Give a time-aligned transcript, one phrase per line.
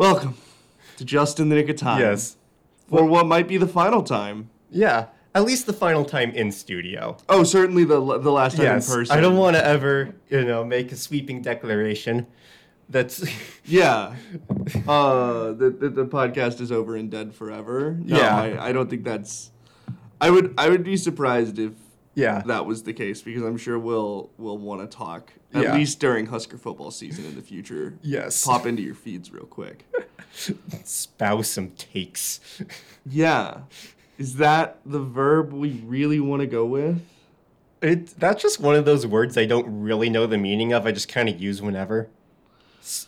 [0.00, 0.34] Welcome
[0.96, 2.00] to Just in the Nick of Time.
[2.00, 2.38] Yes.
[2.88, 4.48] For what might be the final time.
[4.70, 5.08] Yeah.
[5.34, 7.18] At least the final time in studio.
[7.28, 8.88] Oh, certainly the the last time Yes.
[8.88, 9.14] in person.
[9.18, 12.26] I don't want to ever, you know, make a sweeping declaration.
[12.88, 13.22] That's
[13.66, 14.14] Yeah.
[14.88, 17.98] Uh, the, the the podcast is over and dead forever.
[18.02, 18.34] No, Yeah.
[18.34, 19.50] I, I don't think that's.
[20.18, 21.72] I would I would be surprised if
[22.14, 22.42] yeah.
[22.46, 25.74] that was the case because I'm sure we'll we'll want to talk at Yeah.
[25.74, 27.94] least during Husker football season in the future.
[28.02, 28.44] Yes.
[28.44, 29.84] Pop into your feeds real quick.
[30.84, 32.40] Spouse some takes.
[33.06, 33.62] Yeah.
[34.18, 37.00] Is that the verb we really want to go with?
[37.82, 40.86] It that's just one of those words I don't really know the meaning of.
[40.86, 42.08] I just kind of use whenever.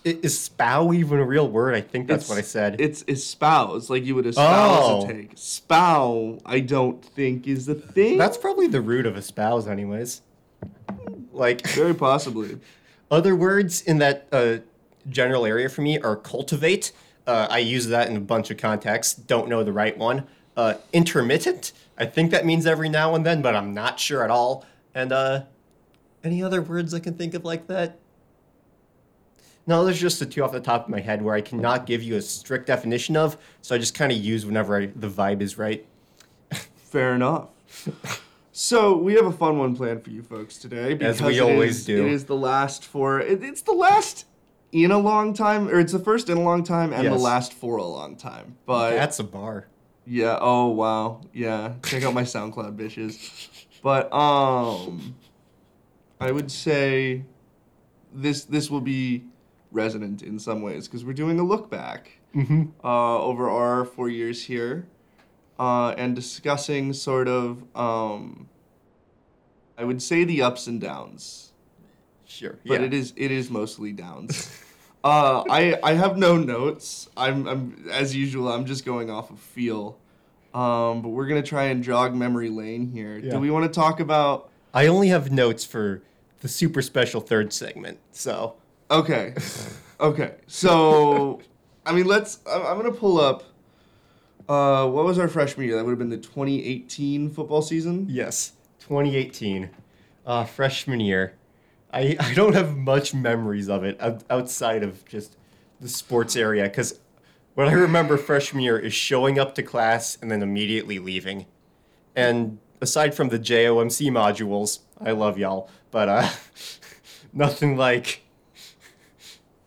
[0.05, 1.75] Is spow even a real word?
[1.75, 2.81] I think that's what I said.
[2.81, 5.05] It's espouse, like you would espouse Oh.
[5.09, 5.33] a take.
[5.35, 8.19] Spow, I don't think is the thing.
[8.19, 10.21] that's probably the root of espouse, anyways.
[11.33, 12.59] Like very possibly.
[13.11, 14.59] other words in that uh,
[15.09, 16.93] general area for me are cultivate.
[17.27, 19.15] Uh, I use that in a bunch of contexts.
[19.15, 20.25] Don't know the right one.
[20.57, 21.73] Uh, intermittent.
[21.97, 24.67] I think that means every now and then, but I'm not sure at all.
[24.95, 25.45] And uh,
[26.23, 27.99] any other words I can think of like that?
[29.67, 32.03] No, there's just the two off the top of my head where I cannot give
[32.03, 35.41] you a strict definition of, so I just kind of use whenever I, the vibe
[35.41, 35.87] is right.
[36.77, 37.49] Fair enough.
[38.51, 40.93] So we have a fun one planned for you folks today.
[41.01, 42.07] As because we always is- do.
[42.07, 43.21] It is the last for.
[43.21, 44.27] It, it's the last
[44.73, 47.53] in a long time, or it's the first in a long time, and the last
[47.53, 48.57] for a long time.
[48.67, 49.69] But That's a bar.
[50.07, 50.39] Yeah.
[50.41, 51.21] Oh wow.
[51.33, 51.75] Yeah.
[51.85, 53.49] Check out my SoundCloud bitches.
[53.83, 55.15] But um,
[56.21, 57.25] I would say
[58.13, 59.25] this this will be
[59.73, 62.63] resonant in some ways because we're doing a look back Mm-hmm.
[62.83, 64.87] uh, over our four years here,
[65.59, 68.49] uh, and discussing sort of um,
[69.77, 71.53] I would say the ups and downs
[72.25, 72.59] Sure.
[72.65, 72.87] but yeah.
[72.87, 74.51] it is it is mostly downs.
[75.05, 77.09] uh, I I have no notes.
[77.19, 78.49] I'm I'm as usual.
[78.51, 79.99] I'm just going off of feel.
[80.55, 83.19] Um, but we're gonna try and jog memory lane here.
[83.19, 83.33] Yeah.
[83.33, 84.49] Do we want to talk about?
[84.73, 86.01] I only have notes for
[86.41, 88.55] the super special third segment, so.
[88.93, 89.35] Okay,
[90.01, 90.35] okay.
[90.47, 91.41] So,
[91.87, 92.41] I mean, let's.
[92.47, 93.43] I'm, I'm gonna pull up.
[94.47, 95.77] Uh, what was our freshman year?
[95.77, 98.07] That would have been the 2018 football season.
[98.11, 99.71] Yes, 2018,
[100.27, 101.35] uh, freshman year.
[101.91, 103.99] I, I don't have much memories of it
[104.29, 105.37] outside of just
[105.81, 107.01] the sports area because
[107.55, 111.47] what I remember freshman year is showing up to class and then immediately leaving.
[112.15, 116.29] And aside from the JOMC modules, I love y'all, but uh,
[117.33, 118.22] nothing like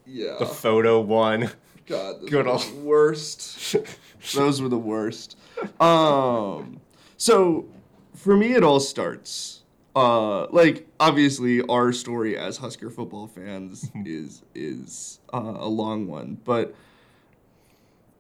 [0.06, 0.36] Yeah.
[0.40, 1.52] the photo one.
[1.88, 3.76] God, those Good were old- the worst.
[4.34, 5.38] those were the worst.
[5.80, 6.80] Um,
[7.18, 7.66] so
[8.16, 9.62] for me, it all starts.
[9.96, 16.38] Uh, like obviously, our story as Husker football fans is is uh, a long one,
[16.44, 16.76] but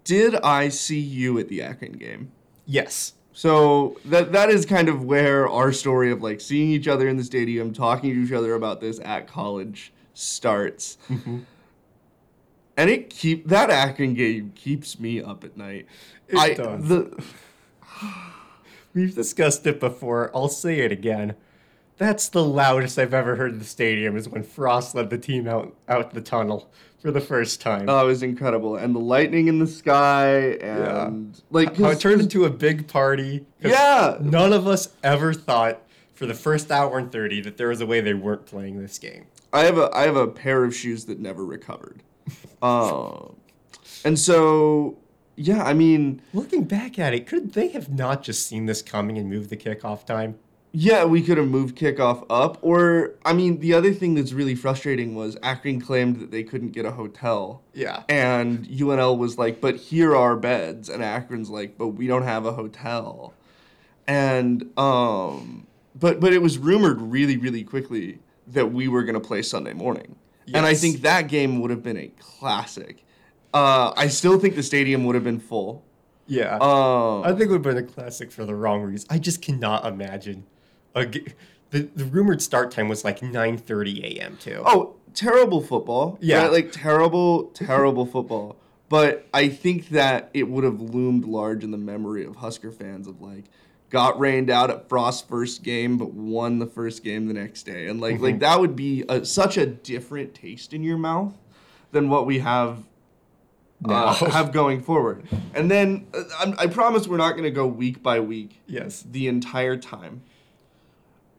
[0.04, 2.32] did I see you at the Akron game?
[2.66, 3.14] Yes.
[3.34, 7.18] So that that is kind of where our story of like seeing each other in
[7.18, 10.98] the stadium, talking to each other about this at college starts.
[12.78, 15.88] And it keep that Akron game keeps me up at night.
[16.28, 16.88] It I does.
[16.88, 17.24] the
[18.94, 20.32] We've discussed it before.
[20.34, 21.36] I'll say it again.
[21.98, 25.48] That's the loudest I've ever heard in the stadium is when Frost led the team
[25.48, 26.70] out out the tunnel
[27.00, 27.88] for the first time.
[27.88, 32.22] oh, it was incredible, and the lightning in the sky, and like How it turned
[32.22, 33.46] into a big party.
[33.62, 34.18] Yeah.
[34.20, 35.82] None of us ever thought
[36.14, 38.98] for the first hour and 30 that there was a way they weren't playing this
[38.98, 39.28] game.
[39.54, 42.04] I have a I have a pair of shoes that never recovered.
[42.66, 43.36] Um,
[44.04, 44.98] and so
[45.36, 46.22] yeah, I mean.
[46.34, 49.58] Looking back at it, could they have not just seen this coming and moved the
[49.58, 50.38] kickoff time?
[50.78, 52.58] Yeah, we could have moved kickoff up.
[52.62, 56.72] Or, I mean, the other thing that's really frustrating was Akron claimed that they couldn't
[56.72, 57.62] get a hotel.
[57.74, 58.04] Yeah.
[58.10, 60.90] And UNL was like, but here are beds.
[60.90, 63.34] And Akron's like, but we don't have a hotel.
[64.06, 65.66] And, um,
[65.98, 69.74] but, but it was rumored really, really quickly that we were going to play Sunday
[69.74, 70.18] morning.
[70.54, 73.04] And I think that game would have been a classic.
[73.54, 75.84] Uh, I still think the stadium would have been full.
[76.28, 76.56] Yeah.
[76.58, 79.08] Um, I think it would have been a classic for the wrong reason.
[79.10, 80.46] I just cannot imagine.
[80.94, 81.26] A g-
[81.72, 84.38] the, the rumored start time was like 9.30 a.m.
[84.38, 84.62] too.
[84.66, 86.18] Oh, terrible football.
[86.22, 86.44] Yeah.
[86.44, 86.52] Right?
[86.52, 88.58] Like terrible, terrible football.
[88.88, 93.08] But I think that it would have loomed large in the memory of Husker fans
[93.08, 93.46] of like
[93.90, 97.88] got rained out at Frost's first game, but won the first game the next day,
[97.88, 101.34] and like like that would be a, such a different taste in your mouth
[101.92, 102.80] than what we have
[103.88, 105.24] uh, have going forward.
[105.54, 109.04] And then uh, I'm, I promise we're not going to go week by week Yes.
[109.10, 110.24] the entire time.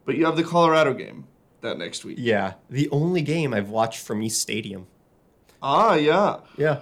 [0.04, 1.26] But you have the Colorado game
[1.62, 2.18] that next week.
[2.20, 2.52] Yeah.
[2.70, 4.86] The only game I've watched from East Stadium.
[5.62, 6.38] Ah, yeah.
[6.56, 6.80] Yeah.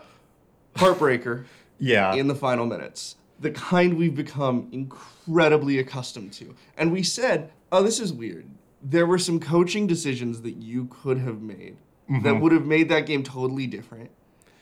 [0.76, 1.44] heartbreaker
[1.78, 2.14] Yeah.
[2.14, 3.16] in the final minutes.
[3.44, 6.54] The kind we've become incredibly accustomed to.
[6.78, 8.46] And we said, oh, this is weird.
[8.82, 11.76] There were some coaching decisions that you could have made
[12.22, 14.10] that would have made that game totally different.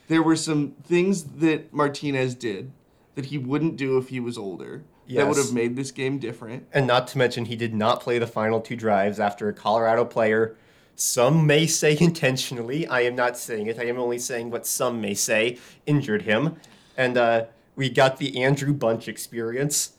[0.08, 2.73] There were some things that Martinez did
[3.14, 6.67] that he wouldn't do if he was older that would have made this game different.
[6.73, 10.05] And not to mention, he did not play the final two drives after a Colorado
[10.05, 10.56] player,
[10.96, 15.00] some may say intentionally, I am not saying it, I am only saying what some
[15.00, 16.56] may say, injured him.
[16.96, 17.44] And uh,
[17.77, 19.93] we got the Andrew Bunch experience,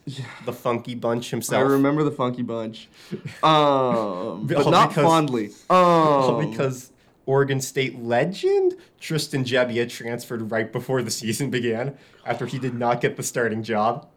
[0.46, 1.60] the funky bunch himself.
[1.60, 2.88] I remember the Funky Bunch,
[3.44, 5.50] um, but not because- fondly.
[5.70, 6.92] Um, because
[7.25, 13.02] Oregon State legend Tristan Gebbia transferred right before the season began after he did not
[13.02, 14.08] get the starting job.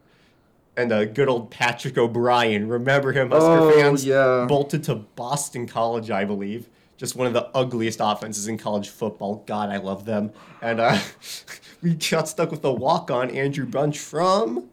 [0.77, 4.05] And uh, good old Patrick O'Brien, remember him, Husker Oh, fans?
[4.05, 4.45] yeah.
[4.47, 6.69] Bolted to Boston College, I believe.
[6.99, 9.43] Just one of the ugliest offenses in college football.
[9.47, 10.33] God, I love them.
[10.61, 10.99] And uh,
[11.83, 14.69] we got stuck with the walk-on Andrew Bunch from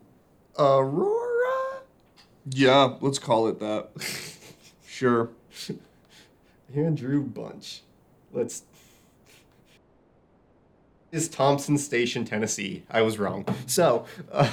[0.57, 1.81] Aurora.
[2.49, 3.89] yeah, let's call it that.
[4.85, 5.29] sure.
[6.75, 7.81] Andrew Bunch.
[8.31, 8.63] Let's.
[11.11, 12.83] Is Thompson Station, Tennessee?
[12.89, 13.45] I was wrong.
[13.67, 14.51] So, uh,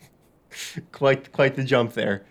[0.92, 2.24] quite quite the jump there.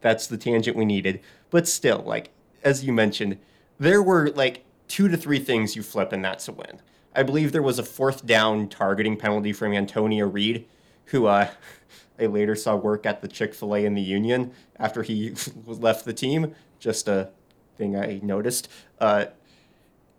[0.00, 1.20] That's the tangent we needed.
[1.50, 2.30] But still, like
[2.62, 3.38] as you mentioned,
[3.78, 6.80] there were like two to three things you flip and that's a win.
[7.14, 10.66] I believe there was a fourth down targeting penalty from Antonio Reed,
[11.06, 11.48] who uh,
[12.18, 15.34] I later saw work at the Chick Fil A in the Union after he
[15.66, 16.54] left the team.
[16.78, 17.30] Just a
[17.76, 18.68] thing I noticed.
[18.98, 19.26] Uh,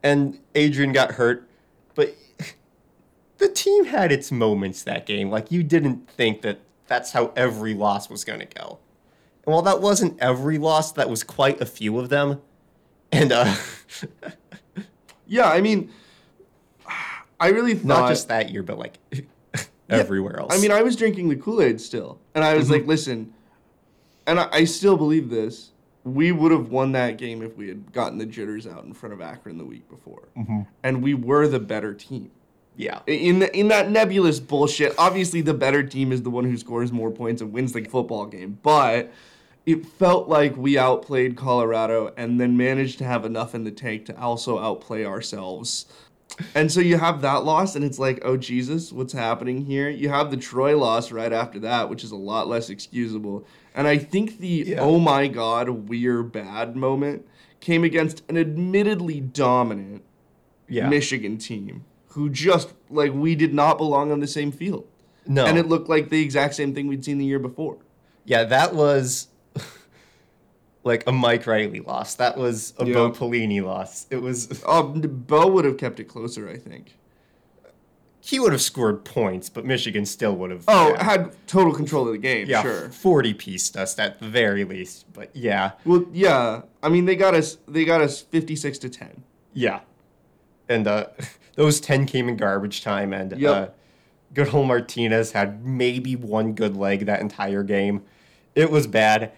[0.01, 1.49] and Adrian got hurt,
[1.95, 2.15] but
[3.37, 5.29] the team had its moments that game.
[5.29, 8.79] Like you didn't think that that's how every loss was going to go.
[9.45, 12.41] And while that wasn't every loss, that was quite a few of them.
[13.11, 13.55] And uh,
[15.25, 15.91] Yeah, I mean,
[17.43, 18.97] I really thought not just that year, but like
[19.89, 20.53] everywhere else.
[20.57, 22.73] I mean, I was drinking the Kool Aid still, and I was Mm-hmm.
[22.73, 23.33] like, listen,
[24.25, 25.71] and I, I still believe this.
[26.05, 29.13] We would have won that game if we had gotten the jitters out in front
[29.13, 30.61] of Akron the week before, Mm-hmm.
[30.83, 32.31] and we were the better team.
[32.77, 36.57] yeah, In the, in that nebulous bullshit, obviously the better team is the one who
[36.57, 38.57] scores more points and wins the football game.
[38.63, 39.11] But
[39.65, 44.05] it felt like we outplayed Colorado and then managed to have enough in the tank
[44.07, 45.85] to also outplay ourselves.
[46.55, 49.89] And so you have that loss, and it's like, oh Jesus, what's happening here?
[49.89, 53.45] You have the Troy loss right after that, which is a lot less excusable.
[53.75, 54.79] And I think the Yeah.
[54.81, 57.25] oh my God, we're bad moment
[57.59, 60.03] came against an admittedly dominant
[60.67, 60.89] yeah.
[60.89, 64.85] Michigan team who just like we did not belong on the same field.
[65.25, 67.77] no, And it looked like the exact same thing we'd seen the year before.
[68.25, 69.27] yeah, that was
[70.83, 72.15] like a Mike Riley loss.
[72.15, 72.93] That was a Yeah.
[72.93, 74.05] Bo Pelini loss.
[74.09, 76.95] It was Um, Bo would have kept it closer, I think.
[78.25, 80.63] he would have scored points, but Michigan still would have.
[80.67, 81.03] Oh, yeah.
[81.03, 82.89] had total control of the game, yeah, sure.
[82.89, 85.05] 40 pieced us at the very least.
[85.13, 86.61] But yeah, Well, yeah.
[86.81, 87.57] I mean, they got us.
[87.67, 89.23] They got us fifty-six to ten.
[89.53, 89.81] yeah.
[90.69, 91.07] And uh,
[91.55, 93.51] those 10 came in garbage time, and Yep.
[93.55, 93.71] uh,
[94.33, 98.03] good old Martinez had maybe one good leg that entire game.
[98.55, 99.33] It was bad.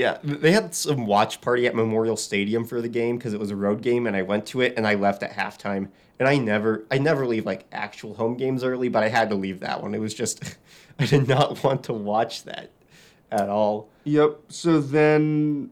[0.00, 3.50] Yeah, they had some watch party at Memorial Stadium for the game because it was
[3.50, 5.90] a road game, and I went to it and I left at halftime.
[6.18, 9.34] And I never, I never leave like actual home games early, but I had to
[9.34, 9.94] leave that one.
[9.94, 10.56] It was just,
[10.98, 12.70] I did not want to watch that
[13.30, 13.90] at all.
[14.04, 14.38] Yep.
[14.48, 15.70] So then,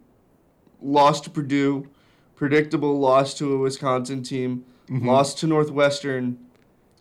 [0.82, 1.88] lost to Purdue,
[2.36, 5.08] predictable loss to a Wisconsin team, mm-hmm.
[5.08, 6.36] lost to Northwestern.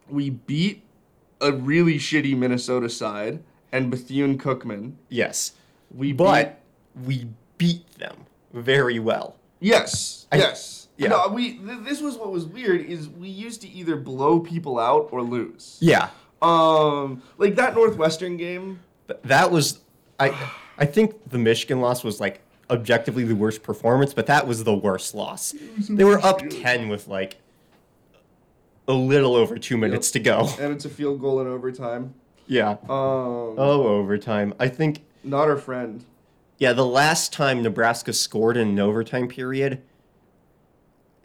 [0.07, 0.85] We beat
[1.41, 4.93] a really shitty Minnesota side and Bethune Cookman.
[5.09, 5.51] Yes,
[5.93, 6.61] We but
[7.05, 7.27] we
[7.57, 8.15] beat them
[8.53, 9.35] very well.
[9.59, 10.27] Yes.
[10.31, 10.87] I- yes.
[10.97, 11.09] yeah.
[11.09, 11.57] No, we.
[11.57, 15.21] Th- this was what was weird is we used to either blow people out or
[15.21, 15.77] lose.
[15.79, 16.09] Yeah,
[16.41, 18.79] Um, like that Northwestern game.
[19.07, 19.79] Th- that was
[20.19, 20.35] I
[20.77, 24.75] I think the Michigan loss was like objectively the worst performance, but that was the
[24.75, 25.53] worst loss.
[25.89, 27.37] They were up 10 with like
[28.87, 30.49] a little over 2 minutes to go.
[30.59, 32.13] and it's a field goal in overtime.
[32.47, 32.71] Yeah.
[32.71, 34.53] Um, Oh, overtime.
[34.59, 36.03] I think not our friend.
[36.57, 39.81] Yeah, the last time Nebraska scored in an overtime period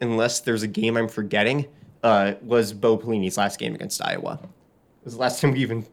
[0.00, 1.68] unless there's a game I'm forgetting,
[2.02, 4.40] uh, was Bo Pelini's last game against Iowa.
[4.42, 5.86] It was the last time we even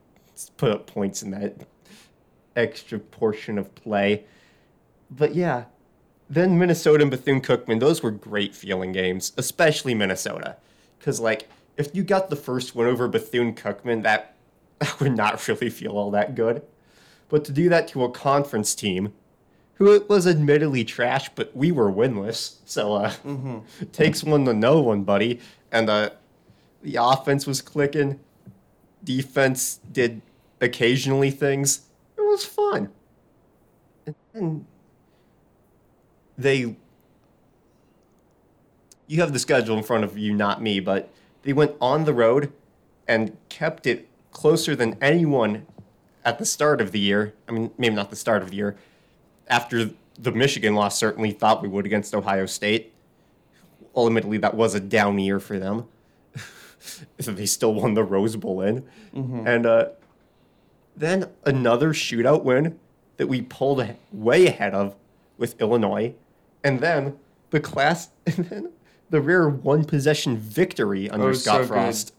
[0.57, 1.55] put up points in that
[2.55, 4.25] extra portion of play.
[5.11, 5.65] But yeah,
[6.29, 10.57] then Minnesota and Bethune Cookman, those were great feeling games, especially Minnesota.
[10.97, 14.35] Because, like, if you got the first one over Bethune Cookman, that,
[14.79, 16.61] that would not really feel all that good.
[17.29, 19.13] But to do that to a conference team,
[19.79, 22.57] who it was admittedly trash, but we were winless.
[22.65, 23.13] So uh,
[23.93, 25.39] takes one to know one, buddy.
[25.71, 26.11] And uh,
[26.83, 28.19] the offense was clicking.
[29.03, 30.21] defense did
[30.59, 31.87] occasionally things.
[32.17, 32.89] It was fun.
[34.05, 34.65] And, and
[36.37, 36.75] they
[39.07, 41.09] you have the schedule in front of you, not me, but
[41.41, 42.53] they went on the road
[43.07, 45.65] and kept it closer than anyone
[46.23, 47.33] at the start of the year.
[47.47, 48.77] I mean, maybe not the start of the year.
[49.49, 52.93] After the Michigan loss, certainly thought we would against Ohio State.
[53.95, 55.85] Ultimately, that was a down year for them.
[57.19, 58.85] so they still won the Rose Bowl in.
[59.13, 59.89] And uh,
[60.95, 62.77] then another shootout win
[63.17, 64.95] that we pulled way ahead of
[65.37, 66.13] with Illinois.
[66.63, 67.17] And then
[67.49, 68.71] the class, and then
[69.09, 71.67] the rare one possession victory under Oh, Scott so good.
[71.67, 72.13] Frost.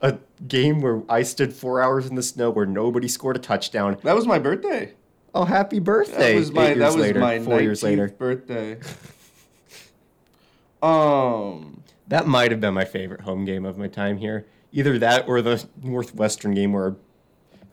[0.00, 3.96] A game where I stood four hours in the snow where nobody scored a touchdown.
[4.02, 4.92] That was my birthday.
[5.34, 6.34] Oh, happy birthday!
[6.34, 8.08] That was my eight that was later, my four years later.
[8.08, 8.78] birthday.
[10.82, 14.46] um That might have been my favorite home game of my time here.
[14.72, 16.96] Either that or the Northwestern game where a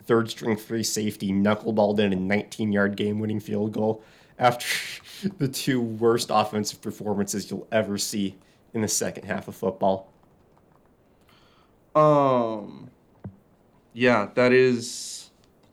[0.05, 4.03] third string free safety knuckleballed in a 19 yard game winning field goal
[4.39, 4.65] after
[5.37, 8.37] the two worst offensive performances you'll ever see
[8.73, 10.11] in the second half of football.
[11.93, 12.89] Um,
[13.93, 15.20] yeah, that is.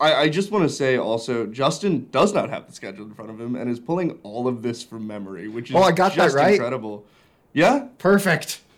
[0.00, 3.31] I, I just want to say also, Justin does not have the schedule in front
[3.31, 6.14] of him and is pulling all of this from memory, which is Oh, I got
[6.14, 6.55] that just right?
[6.55, 7.05] incredible.
[7.52, 7.87] Yeah.
[7.99, 8.61] Perfect.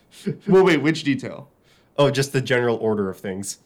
[0.49, 1.49] Well, wait, which detail?
[1.97, 3.59] Oh, just the general order of things.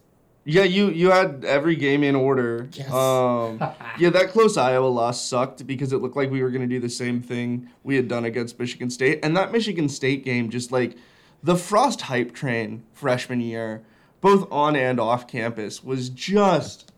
[0.45, 2.69] Yeah, you you had every game in order.
[2.73, 2.93] Yes.
[2.93, 3.59] Um,
[3.99, 6.79] yeah, that close Iowa loss sucked because it looked like we were going to do
[6.79, 10.71] the same thing we had done against Michigan State, and that Michigan State game just
[10.71, 10.97] like
[11.43, 13.83] the Frost hype train freshman year,
[14.21, 16.93] both on and off campus, was just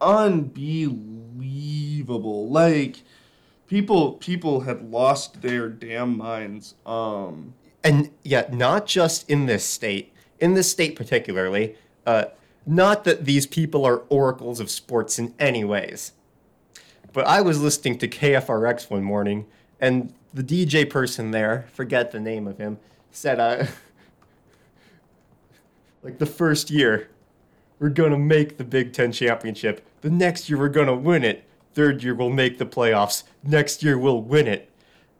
[0.00, 2.48] unbelievable.
[2.48, 3.02] Like
[3.66, 6.76] people people had lost their damn minds.
[6.86, 7.52] Um,
[7.82, 11.76] and yet not just in this state in this state particularly
[12.06, 12.24] uh,
[12.66, 16.12] not that these people are oracles of sports in any ways
[17.12, 19.46] but i was listening to kfrx one morning
[19.80, 22.78] and the dj person there forget the name of him
[23.10, 23.66] said uh,
[26.02, 27.08] like the first year
[27.78, 32.02] we're gonna make the big ten championship the next year we're gonna win it third
[32.02, 34.70] year we'll make the playoffs next year we'll win it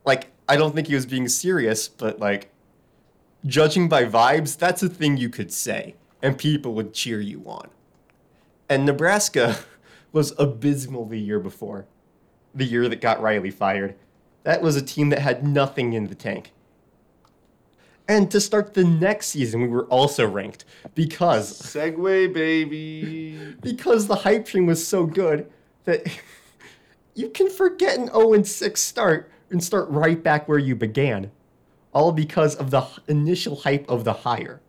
[0.04, 2.50] like I don't think he was being serious, but like
[3.46, 7.68] judging by vibes, that's a thing you could say and people would cheer you on.
[8.68, 9.58] And Nebraska
[10.12, 11.86] was abysmal the year before.
[12.52, 13.94] The year that got Riley fired.
[14.42, 16.52] That was a team that had nothing in the tank.
[18.10, 20.64] And to start the next season, we were also ranked
[20.96, 23.38] because segue baby.
[23.62, 25.48] because the hype train was so good
[25.84, 26.04] that
[27.14, 31.30] you can forget an 0 6 start and start right back where you began.
[31.92, 34.60] All because of the initial hype of the hire.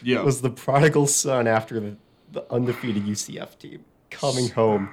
[0.00, 0.20] Yeah.
[0.20, 1.96] It was the prodigal son after the,
[2.30, 4.90] the undefeated UCF team coming home.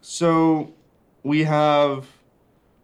[0.00, 0.74] So
[1.22, 2.08] we have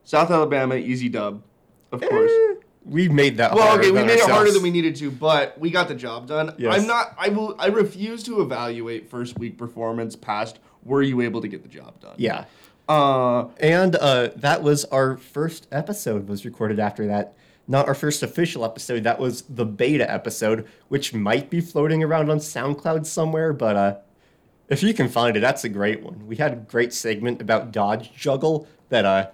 [0.05, 1.43] South Alabama easy dub,
[1.91, 2.31] of course.
[2.31, 2.56] Eh.
[2.89, 5.59] We made that Well, harder okay, we made it harder than we needed to, but
[5.59, 6.55] we got the job done.
[6.57, 6.79] Yes.
[6.79, 7.15] I'm not.
[7.19, 7.57] I will.
[7.59, 10.61] I refuse to evaluate first week performance past.
[10.85, 12.15] Were you able to get the job done?
[12.17, 12.45] Yeah.
[12.89, 17.35] Uh, And uh, that was our first episode was recorded after that.
[17.67, 19.03] Not our first official episode.
[19.03, 23.53] That was the beta episode, which might be floating around on SoundCloud somewhere.
[23.53, 23.97] But uh,
[24.69, 26.29] if you can find it, that's a great one.
[26.29, 29.31] We had a great segment about Dodge Juggle that uh,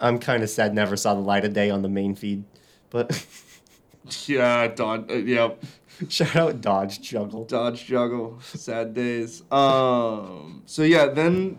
[0.00, 2.44] I'm kind of sad never saw the light of day on the main feed.
[2.92, 3.26] But
[4.26, 5.06] yeah, Don.
[5.10, 5.50] Uh, yeah,
[6.08, 7.44] shout out Dodge Juggle.
[7.46, 8.38] Dodge juggle.
[8.42, 9.42] Sad days.
[9.50, 10.62] Um.
[10.66, 11.58] So yeah, then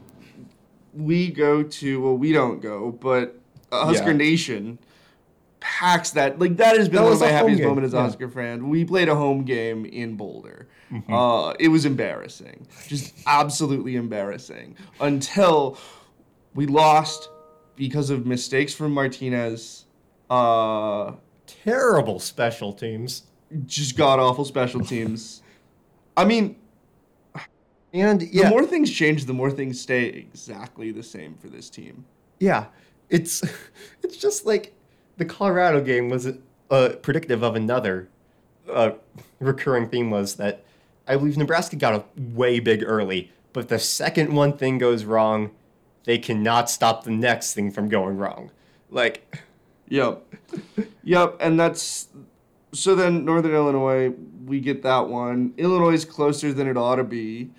[0.94, 2.02] we go to.
[2.02, 3.38] Well, we don't go, but
[3.72, 4.18] uh, Husker Yeah.
[4.18, 4.80] Nation
[5.60, 6.40] packs that.
[6.40, 8.04] Like that has been That one of my happiest game, moments as yeah.
[8.04, 8.70] Husker fan.
[8.70, 10.68] We played a home game in Boulder.
[10.92, 11.12] Mm-hmm.
[11.12, 15.80] Uh, it was embarrassing, just absolutely embarrassing until
[16.54, 17.30] we lost
[17.76, 19.83] because of mistakes from Martinez.
[20.34, 21.14] Uh,
[21.46, 23.24] Terrible special teams.
[23.66, 25.42] just god awful special teams.
[26.18, 26.56] I mean,
[27.94, 32.06] And the more things change, the more things stay exactly the same for this team.
[32.40, 32.66] Yeah,
[33.10, 33.44] it's
[34.04, 34.74] it's just like
[35.18, 36.28] the Colorado game was
[36.72, 38.10] uh, predictive of another
[38.72, 38.92] uh,
[39.40, 40.64] recurring theme was that
[41.08, 45.52] I believe Nebraska got a way big early, but the second one thing goes wrong,
[46.06, 48.50] they cannot stop the next thing from going wrong.
[48.90, 49.38] Like,
[49.90, 50.34] Yep.
[51.04, 52.08] yep, and that's
[52.74, 54.14] so then Northern Illinois,
[54.46, 55.54] we get that one.
[55.58, 57.52] Illinois is closer than it ought to be.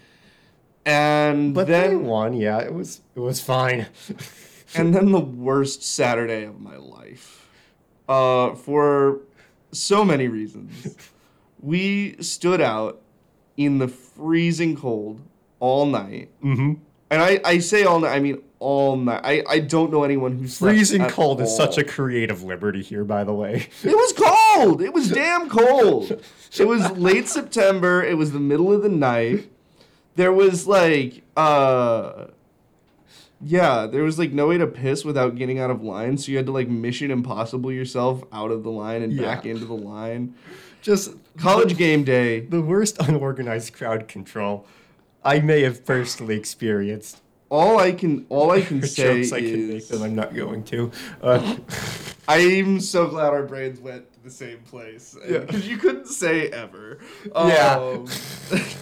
[0.84, 3.86] And but then then one, yeah, it was it was fine.
[4.74, 7.48] and then the worst Saturday of my life.
[8.06, 9.20] Uh, for
[9.72, 10.96] so many reasons.
[11.60, 13.00] We stood out
[13.56, 15.22] in the freezing cold
[15.60, 16.28] all night.
[16.42, 16.74] Mm-hmm.
[17.08, 19.20] And I, I say all night, I mean all night.
[19.22, 23.22] I, I don't know anyone who's Freezing cold is such a creative liberty here, by
[23.22, 23.68] the way.
[23.84, 24.80] It was cold.
[24.80, 26.10] It was damn cold.
[26.58, 28.02] It was late September.
[28.02, 29.50] It was the middle of the night.
[30.16, 32.28] There was like uh
[33.42, 36.38] yeah, there was like no way to piss without getting out of line, so you
[36.38, 40.34] had to like mission impossible yourself out of the line and back into the line.
[40.80, 42.40] Just College game day.
[42.40, 44.66] the worst unorganized crowd control
[45.22, 47.20] I may have personally experienced.
[47.54, 50.34] All I can all I can say jokes I can make is that I'm not
[50.34, 50.90] going to.
[51.22, 51.56] Uh,
[52.28, 55.38] I'm so glad our brains went to the same place Yeah.
[55.38, 56.98] because you couldn't say ever.
[57.32, 57.76] Yeah.
[57.78, 58.06] Um,
[58.50, 58.76] it-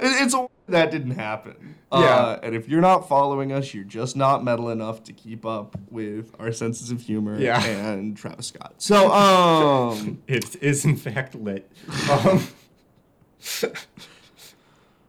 [0.00, 1.74] it's a, that didn't happen.
[1.90, 1.98] Yeah.
[1.98, 5.76] Uh, and if you're not following us, you're just not metal enough to keep up
[5.90, 7.64] with our senses of humor Yeah.
[7.64, 8.74] and Travis Scott.
[8.78, 11.68] So, um, it is in fact lit.
[12.10, 12.46] Um,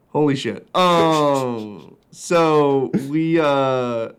[0.10, 0.74] holy shit.
[0.76, 4.10] Um, so we uh,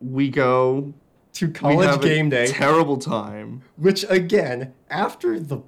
[0.00, 0.92] we go.
[1.34, 3.62] to college game day, Terrible time.
[3.76, 5.58] which again, after the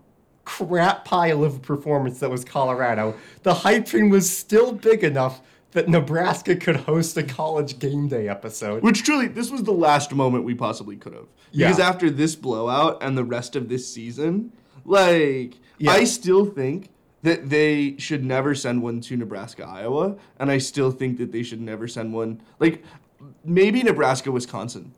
[0.45, 5.43] crap pile of performance that was Colorado, the hype train was still big enough
[5.73, 8.83] that Nebraska could host a college game day episode.
[8.83, 11.27] Which truly, this was the last moment we possibly could have.
[11.53, 11.67] Yeah.
[11.69, 14.53] Because after this blowout and the rest of this season,
[14.87, 15.91] like, Yeah.
[15.93, 16.89] I still think
[17.23, 20.17] that they should never send one to Nebraska, Iowa.
[20.39, 22.85] And I still think that they should never send one, like,
[23.45, 24.93] maybe Nebraska, Wisconsin.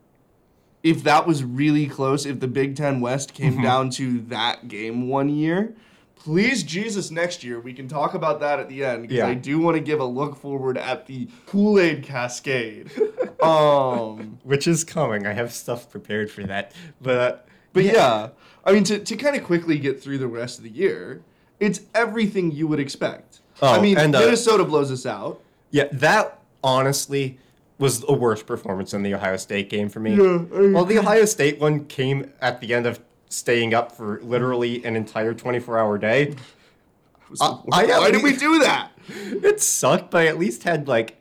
[0.83, 3.63] If that was really close, if the Big Ten West came Mm-hmm.
[3.63, 5.75] down to that game one year,
[6.15, 9.03] please, Jesus, next year, we can talk about that at the end.
[9.03, 9.27] Because Yeah.
[9.27, 12.91] I do want to give a look forward at the Kool Aid Cascade.
[13.43, 15.25] um, which is coming.
[15.25, 16.73] I have stuff prepared for that.
[17.01, 17.37] But uh,
[17.73, 18.29] but yeah,
[18.65, 21.21] I mean, to, to kind of quickly get through the rest of the year,
[21.61, 23.39] it's everything you would expect.
[23.61, 25.39] I Oh, mean, and, uh, Minnesota blows us out.
[25.69, 27.37] yeah, that honestly
[27.77, 30.15] was a worse performance than the Ohio State game for me.
[30.15, 34.83] Yeah, well, the Ohio State one came at the end of staying up for literally
[34.83, 36.35] an entire 24 hour day.
[37.41, 38.91] I- I Why did we do that?
[39.07, 41.17] It sucked, but I at least had like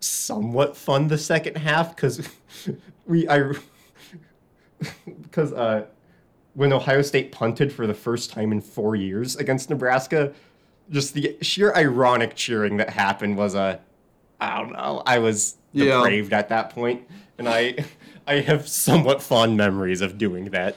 [0.00, 2.26] somewhat fun the second half because
[3.06, 3.52] we I
[5.22, 5.86] because uh
[6.54, 10.32] when Ohio State punted for the first time in four years against Nebraska,
[10.90, 13.80] just the sheer ironic cheering that happened was a
[14.40, 15.96] I don't know I was Yeah.
[15.98, 17.02] depraved at that point,
[17.38, 17.84] and I
[18.26, 20.76] I have somewhat fond memories of doing that.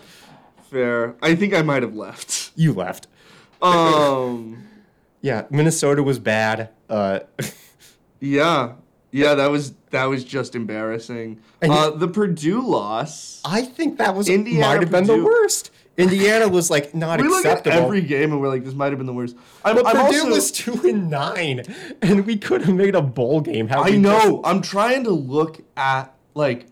[0.70, 1.16] Fair.
[1.22, 2.52] I think I might have left.
[2.56, 3.08] You left.
[3.62, 4.68] Um,
[5.22, 6.70] Yeah, Minnesota was bad.
[6.90, 7.22] Uh,
[8.20, 8.74] yeah,
[9.14, 11.40] yeah, that was that was just embarrassing.
[11.62, 13.42] Uh, the Purdue loss.
[13.46, 15.72] I think that was Indiana, might have been the worst.
[15.96, 17.78] Indiana was like not We acceptable.
[17.78, 19.36] every game and we're like, this might have been the worst.
[19.64, 21.64] I'm, but I'm Purdue also, was two and nine,
[22.02, 23.68] and we could have made a bowl game.
[23.68, 24.42] Had I know.
[24.44, 26.66] I'm trying to look at like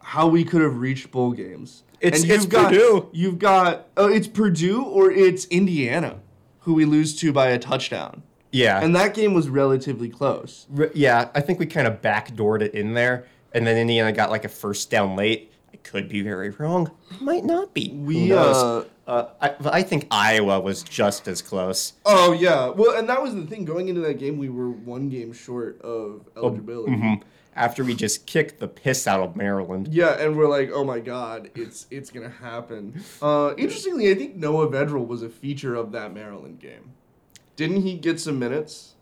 [0.00, 1.84] how we could have reached bowl games.
[2.00, 3.08] It's- and you've it's got, Purdue.
[3.12, 6.18] You've got oh, it's Purdue or it's Indiana,
[6.60, 10.66] who we lose to by a touchdown, just- yeah, and that game was relatively close.
[10.78, 11.28] R- yeah.
[11.34, 14.48] I think we kind of backdoored it in there, and then Indiana got like a
[14.48, 15.50] first down late.
[15.72, 16.90] I could be very wrong.
[17.10, 17.90] It might not be.
[17.90, 21.92] We, uh, Uh, I, I think Iowa was just as close.
[22.06, 23.66] Oh yeah, well, and that was the thing.
[23.66, 26.92] Going into that game, we were one game short of eligibility.
[26.92, 27.20] Mhm.
[27.56, 29.88] After we just kicked the piss out of Maryland.
[29.92, 33.02] Yeah, and we're like, oh my god, it's it's gonna happen.
[33.20, 36.92] Uh, interestingly, I think Noah Vedral was a feature of that Maryland game.
[37.56, 38.94] Didn't he get some minutes?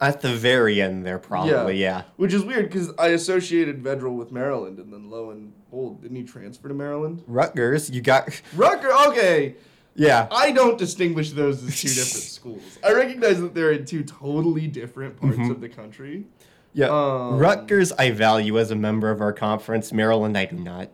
[0.00, 2.04] At the very end, there probably yeah.
[2.16, 6.16] Which is weird because I associated Vedral with Maryland, and then lo and behold, didn't
[6.16, 7.22] he transfer to Maryland?
[7.26, 9.56] Rutgers, you got Rutgers, okay.
[9.94, 10.26] yeah.
[10.30, 12.78] I don't distinguish those as two different schools.
[12.82, 15.50] I recognize that they're in two totally different parts Mhm.
[15.50, 16.24] of the country.
[16.72, 19.92] Yeah, Um, Rutgers I value as a member of our conference.
[19.92, 20.88] Maryland I do not.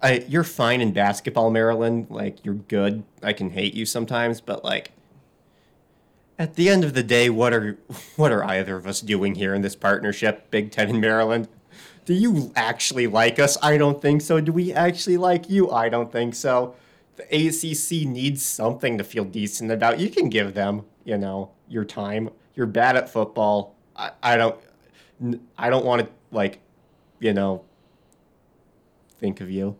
[0.00, 2.06] I you're fine in basketball, Maryland.
[2.08, 3.02] Like you're good.
[3.22, 4.92] I can hate you sometimes, but like
[6.38, 7.78] at the end of the day, what are
[8.16, 11.48] what are either of us doing here in this partnership, Big Ten and Maryland?
[12.04, 13.56] Do you actually like us?
[13.62, 14.40] I don't think so.
[14.40, 15.70] Do we actually like you?
[15.70, 16.74] I don't think so.
[17.16, 19.98] The ACC needs something to feel decent about.
[19.98, 22.28] You can give them, you know, your time.
[22.54, 23.74] You're bad at football.
[23.96, 24.56] I, I don't
[25.56, 26.60] I don't want to like,
[27.20, 27.64] you know,
[29.18, 29.76] think of you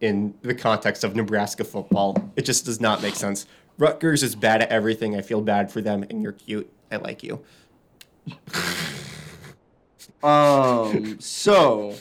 [0.00, 2.30] in the context of Nebraska football.
[2.36, 3.46] It just does not make sense.
[3.78, 5.14] Rutgers is bad at everything.
[5.16, 6.70] I feel bad for them, and you're cute.
[6.90, 7.40] I like you.
[10.22, 11.94] Um, so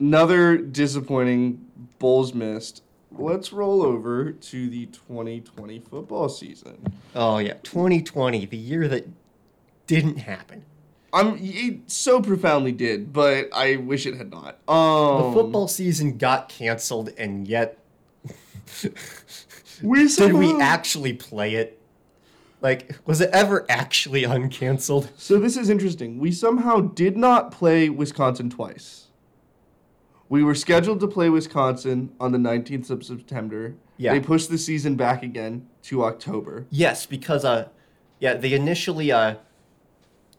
[0.00, 1.64] another disappointing
[1.98, 2.82] Bulls missed.
[3.12, 6.78] let's roll over to the 2020 football season.
[7.14, 9.08] Oh yeah, 2020, the year that
[9.86, 10.64] didn't happen.
[11.12, 14.58] I'm it so profoundly did, but I wish it had not.
[14.68, 17.78] Um, The football season got canceled, and yet
[19.82, 21.80] we did we actually play it?
[22.60, 25.10] Like, was it ever actually uncanceled?
[25.16, 26.18] So this is interesting.
[26.18, 29.08] We somehow did not play Wisconsin twice.
[30.28, 33.74] We were scheduled to play Wisconsin on the 19th of September.
[33.96, 34.12] Yeah.
[34.12, 36.66] They pushed the season back again to October.
[36.70, 37.68] Yes, because uh,
[38.18, 39.36] yeah, they initially uh,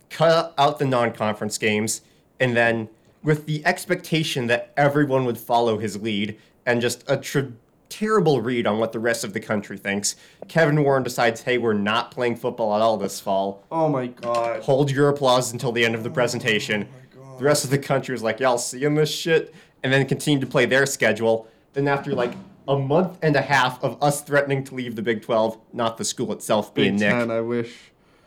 [0.10, 2.02] cut out the non-conference games,
[2.40, 2.90] and then
[3.24, 7.52] with the expectation that everyone would follow his lead, and just a tr-
[7.90, 10.16] terrible read on what the rest of the country thinks,
[10.48, 13.64] Kevin Warren decides, "Hey, we're not playing football at all this fall.
[13.72, 14.64] Oh my god.
[14.64, 16.88] Hold your applause until the end of the presentation."
[17.20, 20.42] Oh The rest of the country was like, "Y'all seeing this shit?" And then continued
[20.42, 21.48] to play their schedule.
[21.74, 22.34] Then after like
[22.68, 26.04] a month and a half of us threatening to leave the Big 12, not the
[26.04, 27.12] school itself being Big Nick.
[27.12, 27.74] Ten, I wish.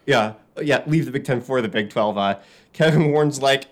[0.07, 2.17] Yeah, yeah, leave the Big Ten for the Big 12.
[2.17, 2.39] Uh,
[2.73, 3.65] Kevin Warren's like,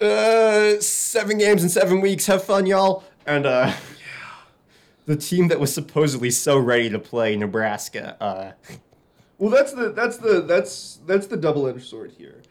[0.00, 2.26] uh, seven games in seven weeks.
[2.26, 3.04] Have fun, y'all.
[3.26, 3.72] And uh,
[5.10, 8.16] the team that was supposedly so ready to play Nebraska.
[8.20, 8.52] Uh,
[9.38, 12.42] Well, that's the that's the that's that's the double-edged sword here.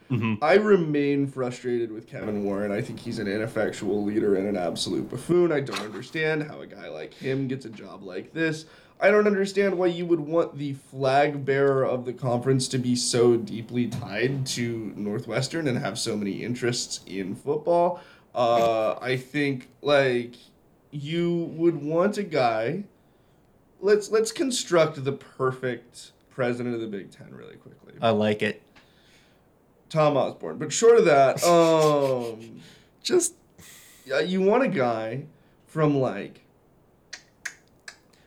[0.42, 2.72] I remain frustrated with Kevin Warren.
[2.72, 5.52] I think he's an ineffectual leader and an absolute buffoon.
[5.52, 8.66] I don't understand how a guy like him gets a job like this.
[9.00, 12.96] I don't understand why you would want the flag bearer of the conference to be
[12.96, 18.00] so deeply tied to Northwestern and have so many interests in football.
[18.34, 20.34] Uh, I think like
[20.90, 22.84] you would want a guy
[23.80, 27.94] let's let's construct the perfect president of the Big Ten really quickly.
[28.00, 28.62] I like it.
[29.88, 30.58] Tom Osborne.
[30.58, 32.60] But short of that, um,
[33.02, 33.34] Just
[34.06, 35.24] yeah, you want a guy
[35.66, 36.42] from like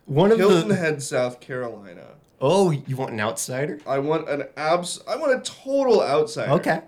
[0.06, 0.76] one of Hilton the.
[0.76, 2.08] Head, South Carolina.
[2.41, 3.80] Oh, you want an outsider?
[3.88, 5.02] I want an abs.
[5.08, 6.52] I want a total outsider.
[6.54, 6.82] Okay.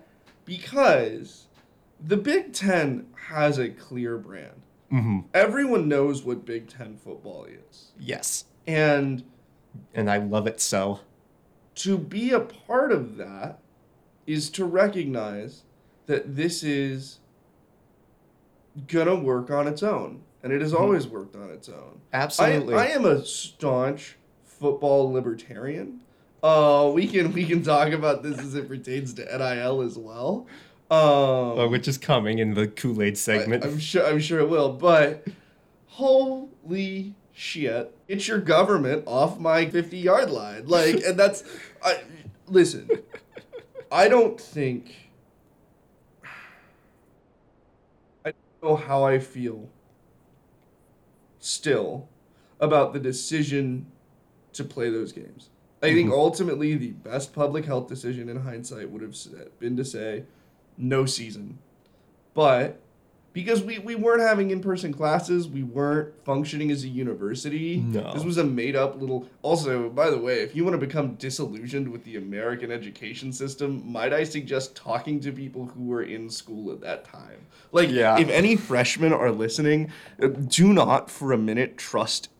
[0.44, 1.46] Because
[1.98, 4.55] the Big Ten has a clear brand.
[4.92, 5.20] Mm-hmm.
[5.34, 8.44] Everyone knows what Big Ten football is, Yes.
[8.66, 9.24] and
[9.94, 11.00] And I love it so.
[11.76, 13.58] to be a part of that
[14.26, 15.62] is to recognize
[16.06, 17.18] that this is
[18.88, 22.74] gonna work on its own and it has always worked on its own I, Absolutely.
[22.74, 26.00] I am a staunch football libertarian
[26.42, 30.46] uh we can we can talk about this as it pertains to nil as well
[30.90, 33.64] um Uh, which is coming in the Kool Aid segment.
[33.64, 35.26] I, am sure I'm sure it will, but
[35.88, 37.96] holy shit.
[38.08, 40.66] It's your government off my 50 yard line.
[40.66, 41.44] Like and that's
[41.82, 42.02] I
[42.46, 42.88] listen.
[43.90, 45.10] I don't think
[48.24, 49.68] I don't know how I feel
[51.38, 52.08] still
[52.60, 53.86] about the decision
[54.52, 55.50] to play those games.
[55.82, 59.16] I think ultimately the best public health decision in hindsight would have
[59.60, 60.24] been to say
[60.78, 61.58] no season.
[62.34, 62.80] But
[63.32, 67.76] because we, we weren't having in person classes, we weren't functioning as a university.
[67.76, 68.14] No.
[68.14, 69.28] This was a made up little.
[69.42, 73.82] Also, by the way, if you want to become disillusioned with the American education system,
[73.90, 77.46] might I suggest talking to people who were in school at that time?
[77.72, 78.18] Like, Yeah.
[78.18, 82.30] if any freshmen are listening, uh, do not for a minute trust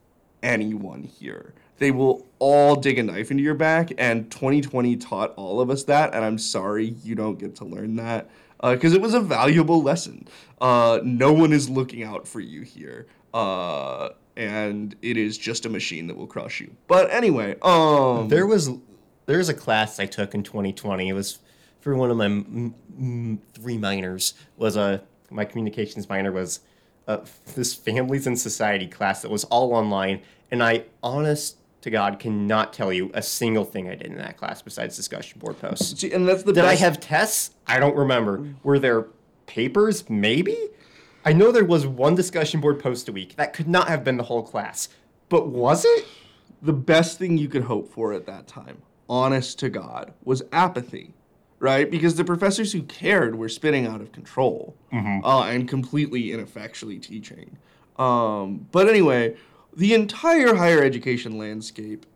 [0.42, 1.53] anyone here.
[1.78, 5.84] They will all dig a knife into your back, and 2020 taught all of us
[5.84, 6.14] that.
[6.14, 8.30] And I'm sorry you don't get to learn that
[8.62, 10.26] because it was a valuable lesson.
[10.60, 15.68] Uh, no one is looking out for you here, uh, and it is just a
[15.68, 16.70] machine that will crush you.
[16.88, 18.70] But anyway, um, There was
[19.26, 21.08] there was a class I took in 2020.
[21.08, 21.38] It was
[21.80, 24.34] for one of my m- m- three minors.
[24.56, 26.60] Was a my communications minor was
[27.08, 27.18] uh,
[27.54, 31.56] this families and society class that was all online, and I honest
[31.87, 35.38] to God cannot tell you a single thing I did in that class besides discussion
[35.38, 36.01] board posts.
[36.01, 37.55] see, and that's the Did I have tests?
[37.66, 38.46] I don't remember.
[38.62, 39.07] Were there
[39.46, 40.09] papers?
[40.11, 40.57] Maybe.
[41.25, 43.37] I know there was one discussion board post a week.
[43.37, 44.88] That could not have been the whole class.
[45.29, 46.07] But was it?
[46.62, 51.14] the best thing you could hope for at that time, honest to God, was apathy,
[51.59, 51.90] right?
[51.90, 57.57] Because the professors who cared were spinning out of control uh, and completely ineffectually teaching.
[57.99, 59.37] Um, but anyway,
[59.76, 62.06] the entire higher education landscape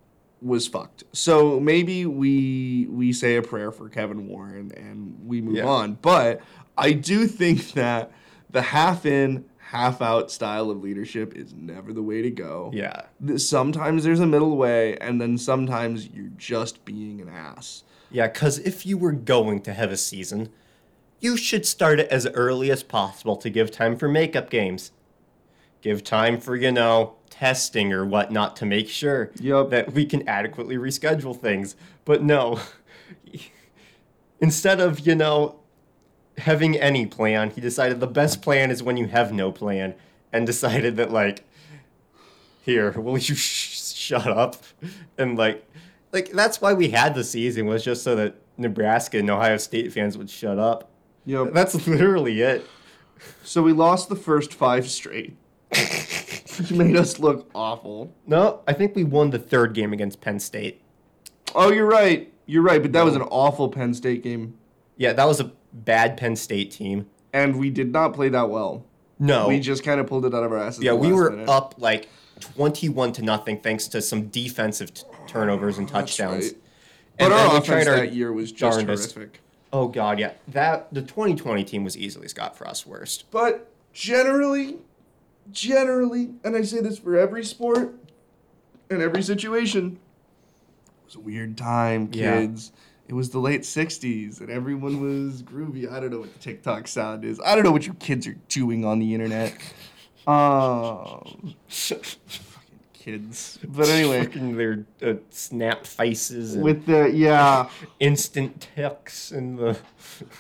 [0.43, 1.05] was fucked.
[1.13, 5.67] So maybe we we say a prayer for Kevin Warren and we move Yeah.
[5.67, 5.99] on.
[6.01, 6.41] But
[6.79, 8.11] I do think that
[8.49, 13.03] the half in, half out style of leadership is never the way to go Yeah.
[13.37, 18.59] sometimes there's a middle way and then sometimes you're just being an ass Yeah, because
[18.59, 20.49] if you were going to have a season,
[21.21, 24.91] you should start it as early as possible to give time for makeup games.
[25.83, 29.71] give time for, you know, testing or whatnot to make sure Yup.
[29.71, 31.75] that we can adequately reschedule things.
[32.05, 32.61] But no,
[34.41, 35.59] instead of, you know,
[36.37, 39.95] having any plan, he decided the best plan is when you have no plan
[40.31, 41.45] and decided that, like,
[42.61, 44.57] here, will you sh- shut up?
[45.17, 45.65] And, like,
[46.13, 49.95] like that's why we had the season was just so that Nebraska and Ohio State
[49.95, 50.91] fans would shut up.
[51.25, 51.55] Yep.
[51.55, 52.67] That's literally it.
[53.43, 55.39] So we lost the first five straight,
[56.61, 58.13] which made us look awful.
[58.27, 60.83] No, I think we won the third game against Penn State.
[61.55, 62.33] Oh, you're right.
[62.47, 64.59] You're right, but that was an awful Penn State game,
[64.97, 67.07] Yeah, that was a bad Penn State team.
[67.33, 68.85] and we did not play that well.
[69.19, 69.47] No.
[69.49, 70.83] We just kind of pulled it out of our asses.
[70.83, 71.49] yeah, we were minute.
[71.49, 72.09] up like
[72.41, 76.47] 21 to nothing thanks to some defensive t- turnovers and touchdowns.
[76.47, 76.57] right.
[77.19, 79.15] And But our offense our that year was just darndest.
[79.15, 79.41] horrific.
[79.73, 80.33] Oh god, yeah.
[80.49, 83.31] That the 2020 team was easily Scott Frost's worst.
[83.31, 84.79] But generally,
[85.53, 87.95] generally, and I say this for every sport
[88.91, 89.99] and every situation,
[91.03, 92.41] it was a weird time, Yeah.
[92.41, 92.73] kids.
[93.09, 95.91] It was the late 60s and everyone was groovy.
[95.91, 97.41] I don't know what the TikTok sound is.
[97.45, 99.55] I don't know what your kids are doing on the internet.
[100.27, 101.55] Um,
[103.01, 103.59] kids.
[103.71, 107.69] But anyway, their uh, snap faces with the, yeah.
[108.01, 109.79] instant ticks and the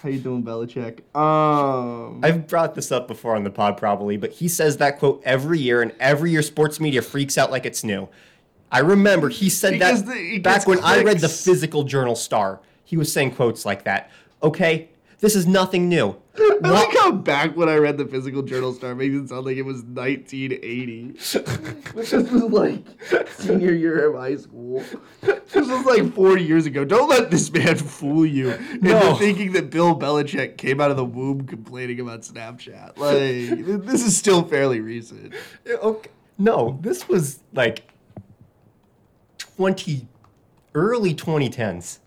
[0.02, 1.00] How you doing, Belichick?
[1.16, 5.22] Um, I've brought this up before on the pod probably, but he says that quote
[5.24, 8.08] every year, and every year sports media freaks out like it's new.
[8.70, 11.28] I remember he said that the- back when I read the.
[11.28, 12.60] Physical Journal Star.
[12.84, 14.10] He was saying quotes like that.
[14.42, 14.88] Okay,
[15.20, 16.16] this is nothing new.
[16.36, 19.46] I What- like how back when I read the Physical Journal Star makes it sound
[19.46, 21.02] like it was 1980.
[21.94, 22.84] Which this was like
[23.36, 24.82] senior year of high school.
[25.22, 26.84] This was like four years ago.
[26.84, 31.04] Don't let this man fool you into thinking that Bill Belichick came out of the
[31.04, 32.96] womb complaining about Snapchat.
[32.98, 35.34] Like, this is still fairly recent.
[35.66, 36.10] Eh, okay.
[36.38, 37.82] No, this was like
[39.38, 40.08] 20,
[40.74, 41.98] early 2010s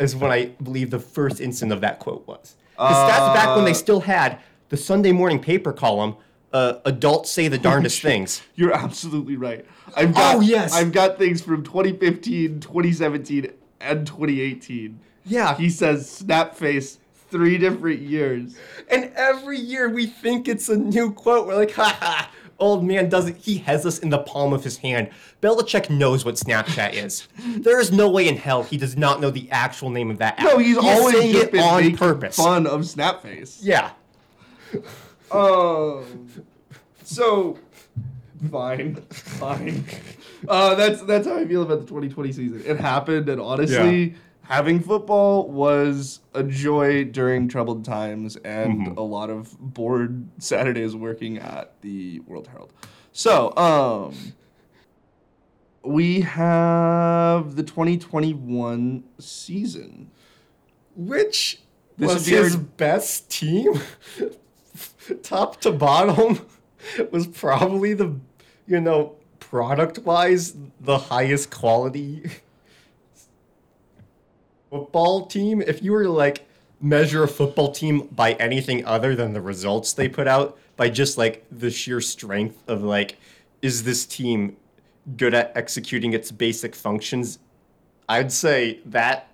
[0.00, 2.56] is when I believe the first instant of that quote was.
[2.72, 4.38] Because that's back when they Uh, still had
[4.70, 6.16] the Sunday morning paper column,
[6.52, 8.42] uh, adults say the darndest things.
[8.56, 9.64] You're absolutely right.
[9.94, 10.72] I've got, Oh, yes.
[10.74, 13.48] I've got things from 2015, 2017,
[13.80, 14.98] and 2018.
[15.26, 15.56] Yeah.
[15.56, 16.98] He says snap face
[17.30, 18.56] three different years.
[18.90, 21.46] And every year we think it's a new quote.
[21.46, 24.76] We're like, ha ha, old man doesn't, he has us in the palm of his
[24.78, 25.10] hand.
[25.42, 27.26] Belichick knows what Snapchat is.
[27.38, 30.38] There is no way in hell he does not know the actual name of that
[30.38, 30.44] app.
[30.44, 32.36] No, he's, always saying just it been on making purpose.
[32.36, 33.58] fun of Snapface.
[33.62, 33.90] Yeah.
[35.32, 36.28] Um.
[37.02, 37.58] So,
[38.50, 39.84] fine, fine.
[40.48, 42.62] Uh, that's that's how I feel about the 2020 season.
[42.64, 44.16] It happened, and honestly, Yeah.
[44.50, 48.96] Having football was a joy during troubled times and Mhm.
[48.96, 52.72] a lot of bored Saturdays working at the World Herald.
[53.12, 54.12] So, um,
[55.84, 60.10] we have the 2021 season.
[60.96, 61.62] Which
[61.96, 63.74] This was be our- his best team?
[65.22, 66.40] Top to bottom
[67.12, 68.16] was probably the,
[68.66, 72.24] you know, product wise, the highest quality
[74.70, 75.60] football team.
[75.62, 76.46] If you were to like
[76.80, 81.18] measure a football team by anything other than the results they put out, by just
[81.18, 83.18] like the sheer strength of like,
[83.60, 84.56] is this team
[85.16, 87.38] good at executing its basic functions?
[88.08, 89.28] I'd say that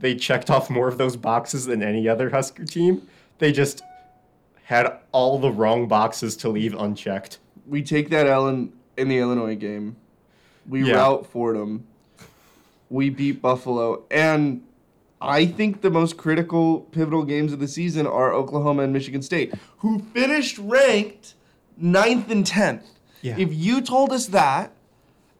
[0.00, 3.08] they checked off more of those boxes than any other Husker team.
[3.38, 3.82] They just
[4.64, 7.38] had all the wrong boxes to leave unchecked.
[7.66, 9.96] we take that in, in the Illinois game.
[10.68, 10.96] We Yeah.
[10.96, 11.86] rout Fordham.
[12.90, 14.02] We beat Buffalo.
[14.10, 14.62] And
[15.22, 19.54] I think the most critical, pivotal games of the season are Oklahoma and Michigan State,
[19.78, 21.34] who finished ranked
[21.76, 22.84] ninth and 10th.
[23.22, 23.36] Yeah.
[23.38, 24.72] If you told us that,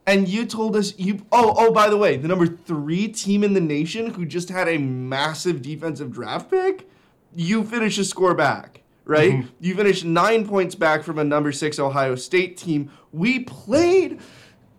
[0.06, 3.54] and you told us you oh oh by the way the number three team in
[3.54, 6.88] the nation who just had a massive defensive draft pick
[7.36, 9.48] you finish a score back right Mm-hmm.
[9.60, 14.18] you finished nine points back from a number six ohio state team we played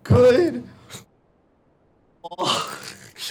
[0.02, 0.68] good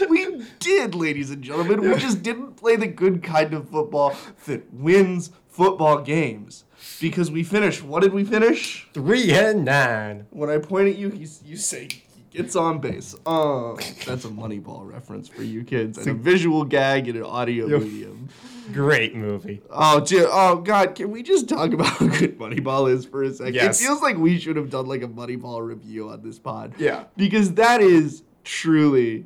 [0.09, 4.71] we did ladies and gentlemen we just didn't play the good kind of football that
[4.73, 6.65] wins football games
[6.99, 10.25] because we finished what did we finish Three and nine.
[10.31, 11.87] when I point at you, he's, you say
[12.31, 13.13] gets on base.
[13.27, 13.77] Oh,
[14.07, 18.27] that's a Moneyball reference for you kids, and a visual gag in an audio medium.
[18.71, 19.61] Great movie.
[19.69, 23.31] Oh, dude, oh God, can we just talk about how good Moneyball is for a
[23.31, 23.53] second?
[23.53, 23.79] Yes.
[23.79, 26.73] It feels like we should have done like a Moneyball review on this pod.
[26.79, 27.03] Yeah.
[27.15, 29.25] because that is truly.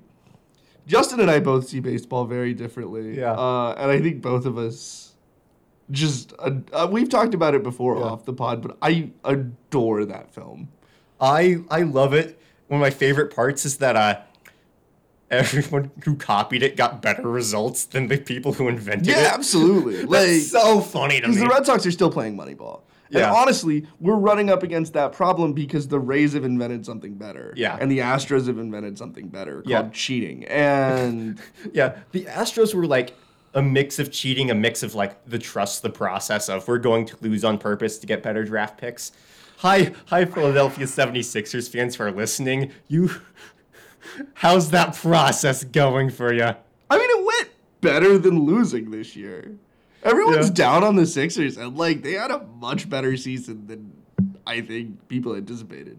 [0.87, 3.17] Justin and I both see baseball very differently.
[3.19, 3.33] Yeah.
[3.33, 5.13] uh, and I think both of us
[5.91, 8.03] just uh, uh, we've talked about it before Yeah.
[8.05, 10.69] off the pod, but I adore that film.
[11.21, 12.39] I I love it.
[12.67, 14.19] One of my favorite parts is that uh,
[15.29, 19.21] everyone who copied it got better results than the people who invented Yeah, it.
[19.23, 20.03] Yeah, absolutely.
[20.17, 21.41] Like so funny to because me.
[21.43, 22.81] the Red Sox are still playing Moneyball.
[23.09, 23.33] And Yeah.
[23.33, 27.53] honestly, we're running up against that problem because the Rays have invented something better.
[27.55, 27.77] Yeah.
[27.79, 29.89] And the Astros have invented something better called Yeah.
[29.93, 30.45] cheating.
[30.45, 31.39] And
[31.73, 33.13] yeah, the Astros were like
[33.53, 37.05] a mix of cheating, a mix of like the trust the process of we're going
[37.07, 39.11] to lose on purpose to get better draft picks.
[39.59, 42.71] Hi, hi Philadelphia 76ers fans who are listening.
[42.87, 43.09] You
[44.35, 46.43] How's that process going for you?
[46.89, 47.49] I mean, it went
[47.81, 49.51] better than losing this year.
[50.07, 50.53] Everyone's Yeah.
[50.53, 53.91] down on the Sixers, and like they had a much better season than
[54.45, 55.97] I think people anticipated.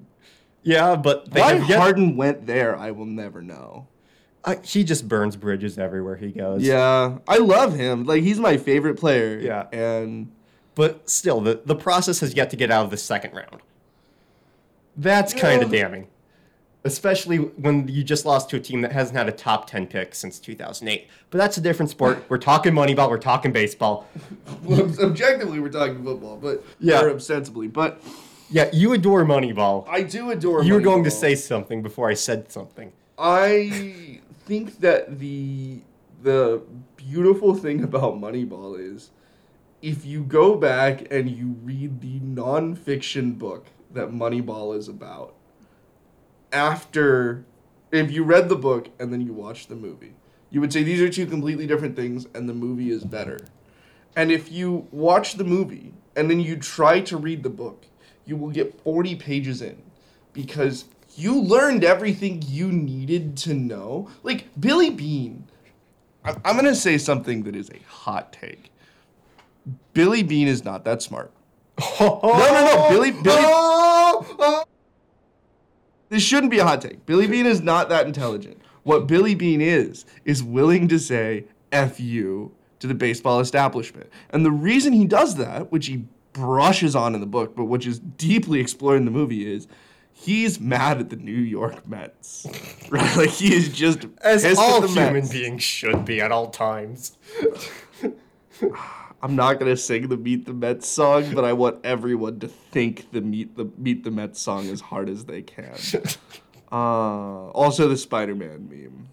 [0.62, 3.87] Yeah, but they Why yet- Harden went there, I will never know.
[4.44, 6.62] Uh, he just burns bridges everywhere he goes.
[6.62, 8.05] Yeah, I love him.
[8.05, 9.38] Like he's my favorite player.
[9.38, 9.66] Yeah.
[9.73, 10.31] and
[10.75, 13.61] But still, the, the process has yet to get out of the second round.
[14.97, 15.83] That's kind of Yeah.
[15.83, 16.07] damning.
[16.85, 20.14] Especially when you just lost to a team that hasn't had a top 10 pick
[20.14, 21.09] since 2008.
[21.31, 22.25] But that's a different sport.
[22.29, 24.07] We're talking Moneyball, we're talking baseball.
[24.62, 27.03] well, objectively, we're talking football, but Yeah.
[27.03, 28.01] or ostensibly, but
[28.51, 29.87] Yeah, you adore Moneyball.
[29.88, 30.62] I do adore.
[30.62, 32.93] You were going to say something before I said something.
[33.19, 35.81] I think that the
[36.23, 36.62] the
[36.97, 39.11] beautiful thing about Moneyball is
[39.83, 45.35] if you go back and you read the nonfiction book that Moneyball is about,
[46.52, 47.44] after
[47.90, 50.14] if you read the book and then you watch the movie,
[50.50, 53.38] you would say these are two completely different things and the movie is better.
[54.16, 57.84] And if you watch the movie and then you try to read the book,
[58.24, 59.80] you will get 40 pages in
[60.32, 64.11] because you learned everything you needed to know.
[64.22, 65.46] Like Billy Beane,
[66.24, 68.70] I'm, I'm going to say something that is a hot take.
[69.94, 71.32] Billy Beane is not that smart.
[72.00, 74.64] no, no, no, Billy- Billy-
[76.09, 77.05] This shouldn't be a hot take.
[77.07, 78.61] Billy Beane is not that intelligent.
[78.83, 84.11] What Billy Beane is, is willing to say F you to the baseball establishment.
[84.31, 87.87] And the reason he does that, which he brushes on in the book, but which
[87.87, 89.66] is deeply explored in the movie, is
[90.12, 92.47] he's mad at the New York Mets.
[92.90, 93.16] right?
[93.16, 95.31] Like he is just As all human Mets.
[95.31, 97.18] beings should be at all times.
[99.22, 103.11] I'm not gonna sing the Meet the Mets song, but I want everyone to think
[103.11, 105.74] the Meet the Meet the Mets song as hard as they can.
[106.70, 109.09] Uh, also the Spider-Man meme.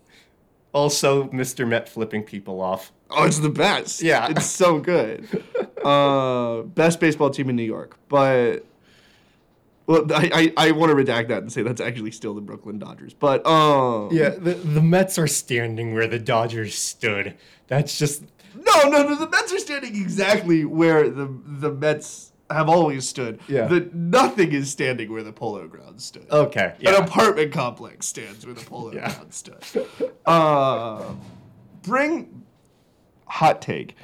[0.73, 1.65] Also, Mr.
[1.65, 2.91] Met flipping people off.
[3.09, 4.01] Oh, it's the best.
[4.01, 4.27] Yeah.
[4.29, 5.27] it's so good.
[5.85, 8.65] Uh, best baseball team in New York, but
[9.85, 12.79] well, I I, I want to redact that and say that's actually still the Brooklyn
[12.79, 13.13] Dodgers.
[13.13, 17.35] But um, Yeah, the, the Mets are standing where the Dodgers stood.
[17.67, 18.23] That's just
[18.55, 19.15] no, no, no.
[19.15, 23.39] The Mets are standing exactly where the the Mets have always stood.
[23.47, 23.67] Yeah.
[23.67, 26.27] The nothing is standing where the Polo Grounds stood.
[26.31, 26.75] okay.
[26.85, 29.11] An apartment complex stands where the Polo Yeah.
[29.13, 29.63] Grounds stood.
[30.25, 31.13] Uh,
[31.81, 32.43] bring
[33.27, 33.95] hot take.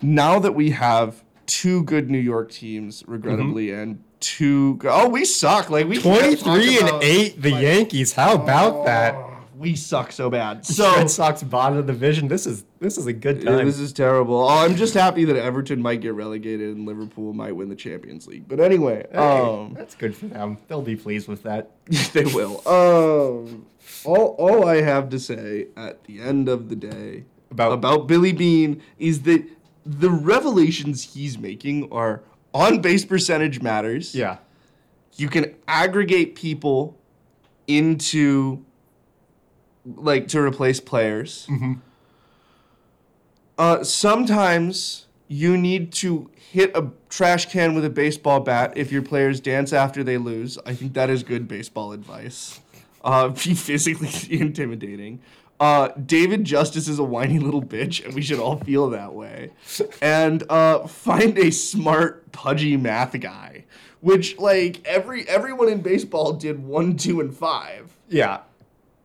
[0.00, 4.78] Now that we have two good New York teams, regrettably, and two.
[4.84, 5.70] Oh, we suck.
[5.70, 8.12] Like we can't Twenty-three and about- eight, the Yankees.
[8.12, 9.14] How about that?
[9.14, 10.64] Oh, we suck so bad.
[10.66, 12.28] So Red Sox bottom of the division.
[12.28, 13.66] This is this is a good Yeah, time.
[13.66, 14.36] this is terrible.
[14.42, 18.26] Oh, I'm just happy that Everton might get relegated and Liverpool might win the Champions
[18.26, 18.46] League.
[18.48, 20.58] But anyway, Hey, um, that's good for them.
[20.68, 21.70] They'll be pleased with that.
[22.12, 22.56] they will.
[22.68, 23.66] Um,
[24.04, 28.32] all all I have to say at the end of the day About- about Billy
[28.32, 29.44] Beane is that
[29.86, 32.22] the revelations he's making are
[32.54, 34.14] on base percentage matters.
[34.14, 34.38] Yeah.
[35.16, 36.96] You can aggregate people
[37.66, 38.64] into
[39.84, 41.48] like to replace players.
[43.58, 49.02] Uh, sometimes you need to hit a trash can with a baseball bat if your
[49.02, 50.58] players dance after they lose.
[50.66, 52.60] I think that is good baseball advice.
[53.04, 54.10] Uh, be physically
[54.40, 55.20] intimidating.
[55.60, 59.50] Uh, David Justice is a whiny little bitch, and we should all feel that way.
[60.00, 63.64] And uh, find a smart, pudgy math guy,
[64.00, 68.40] which like every everyone in baseball did one, two, and five Yeah.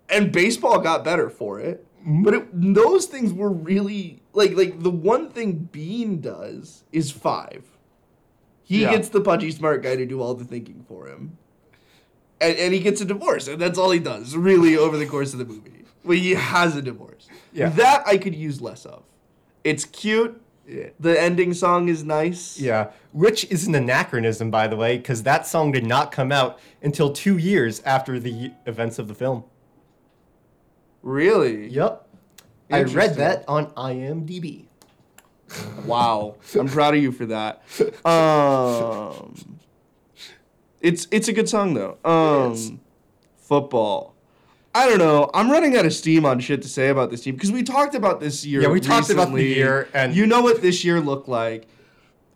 [0.09, 1.85] and baseball got better for it.
[2.07, 2.23] Mm-hmm.
[2.23, 7.65] But it, those things were really like like the one thing Beane does is five.
[8.63, 8.91] He Yeah.
[8.91, 11.37] gets the pudgy smart guy to do all the thinking for him,
[12.39, 15.33] and and he gets a divorce, and that's all he does really over the course
[15.33, 15.83] of the movie.
[16.05, 17.27] Well, he has a divorce.
[17.51, 17.69] Yeah.
[17.69, 19.03] that I could use less of.
[19.65, 20.39] It's cute.
[20.65, 20.89] Yeah.
[20.99, 22.57] The ending song is nice.
[22.59, 22.91] Yeah.
[23.11, 27.11] Which is an anachronism, by the way, because that song did not come out until
[27.11, 29.43] two years after the events of the film.
[31.01, 31.67] Really.
[31.69, 32.07] Yep.
[32.71, 34.65] I read that on IMDb.
[35.85, 37.63] Wow, I'm proud of you for that.
[38.05, 39.57] Um,
[40.81, 41.97] it's it's a good song though.
[42.03, 42.81] Um,
[43.37, 44.13] football.
[44.75, 45.29] I don't know.
[45.33, 47.95] I'm running out of steam on shit to say about this team because we talked
[47.95, 48.61] about this year.
[48.61, 51.67] Yeah, we talked about the year, and- you know what this year looked like.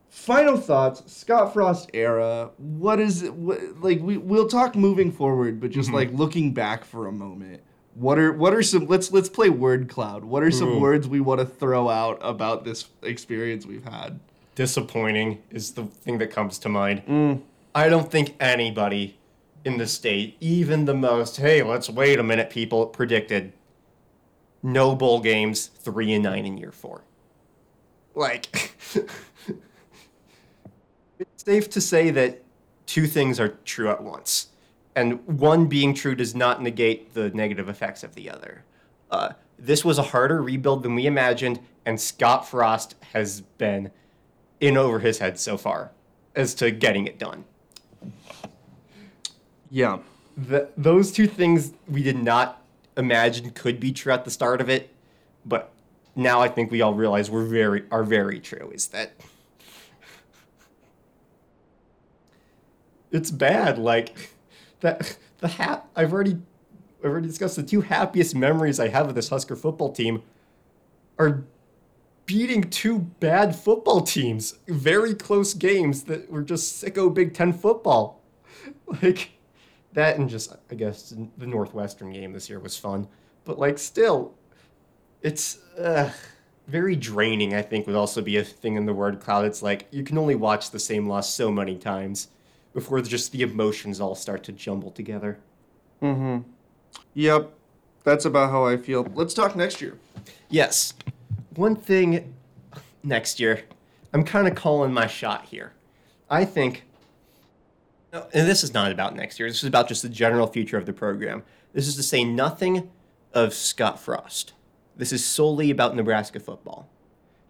[0.10, 2.50] Final thoughts, Scott Frost era.
[2.58, 3.34] What is it?
[3.34, 5.80] What, like we we'll talk moving forward, but Mm-hmm.
[5.80, 7.62] just like looking back for a moment.
[7.96, 8.88] What are what are some?
[8.88, 10.24] Let's let's play word cloud.
[10.24, 10.80] What are some Ooh.
[10.80, 14.20] words we want to throw out about this experience we've had?
[14.56, 17.04] Disappointing is the thing that comes to mind.
[17.08, 17.42] Mm.
[17.74, 19.18] I don't think anybody
[19.64, 23.54] in the state, even the most, hey, let's wait a minute, people, predicted
[24.64, 27.04] no bowl games, three and nine in year four.
[28.14, 28.76] Like,
[31.20, 32.44] it's safe to say that
[32.86, 34.48] two things are true at once.
[34.96, 38.64] And one being true does not negate the negative effects of the other.
[39.10, 43.92] Uh, this was a harder rebuild than we imagined, and Scott Frost has been
[44.60, 45.92] in over his head so far
[46.36, 47.46] as to getting it done.
[49.70, 50.00] Yeah.
[50.50, 52.62] Th those two things we did not
[52.98, 54.90] imagine could be true at the start of it,
[55.46, 55.72] but
[56.16, 58.72] now I think we all realize we're very are very true.
[58.74, 59.12] Is that
[63.12, 63.78] it's bad?
[63.78, 64.31] Like
[64.82, 66.38] that the hap I've already
[67.00, 70.22] I've already discussed the two happiest memories I have of this Husker football team
[71.18, 71.44] are
[72.26, 78.20] beating two bad football teams, very close games that were just sicko Big Ten football.
[79.02, 79.32] Like
[79.94, 83.08] that, and just I guess the Northwestern game this year was fun,
[83.46, 84.34] but like still,
[85.22, 86.12] it's uh,
[86.68, 87.56] very draining.
[87.56, 89.46] I think would also be a thing in the word cloud.
[89.46, 92.28] It's like you can only watch the same loss so many times
[92.74, 95.40] before just the emotions all start to jumble together.
[96.02, 96.50] Mm-hmm.
[97.14, 97.52] Yep.
[98.04, 99.08] That's about how I feel.
[99.14, 99.98] Let's talk next year.
[100.50, 100.94] Yes.
[101.56, 102.34] One thing
[103.04, 103.64] next year,
[104.14, 105.74] I'm kind of calling my shot here.
[106.30, 106.84] I think,
[108.12, 110.86] and this is not about next year, this is about just the general future of
[110.86, 111.44] the program.
[111.74, 112.90] This is to say nothing
[113.34, 114.54] of Scott Frost.
[114.96, 116.90] This is solely about Nebraska football.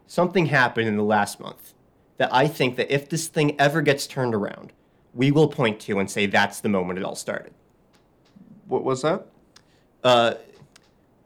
[0.07, 1.73] Something happened in the last month
[2.17, 4.73] that I think that if this thing ever gets turned around,
[5.13, 7.53] we will point to and say that's the moment it all started.
[8.67, 9.25] What was that?
[10.03, 10.35] Uh,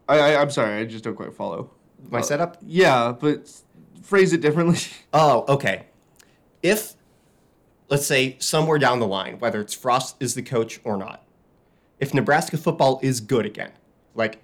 [0.08, 0.80] I, I I'm sorry.
[0.80, 1.70] I just don't quite follow.
[2.10, 2.56] my setup?
[2.62, 3.50] Yeah, but
[4.02, 4.78] phrase it differently.
[5.12, 5.86] Oh, okay.
[6.62, 6.94] If,
[7.88, 11.24] let's say, somewhere down the line, whether it's Frost is the coach or not,
[12.00, 13.72] if Nebraska football is good again,
[14.14, 14.42] like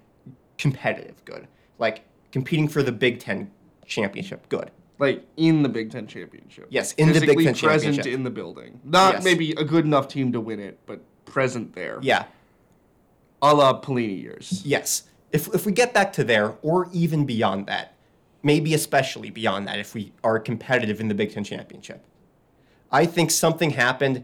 [0.57, 3.51] competitive good, like competing for the Big Ten
[3.85, 6.67] championship good, like in the Big Ten championship.
[6.69, 8.13] Yes, in the Big Ten present championship.
[8.13, 8.79] in the building.
[8.83, 9.23] Not Yes.
[9.23, 11.99] maybe a good enough team to win it, but present there.
[12.01, 12.25] yeah,
[13.41, 14.61] A la Pelini years.
[14.65, 15.03] yes.
[15.31, 17.95] If, if we get back to there, or even beyond that,
[18.43, 22.05] maybe especially beyond that, if we are competitive in the Big Ten championship,
[22.91, 24.23] I think something happened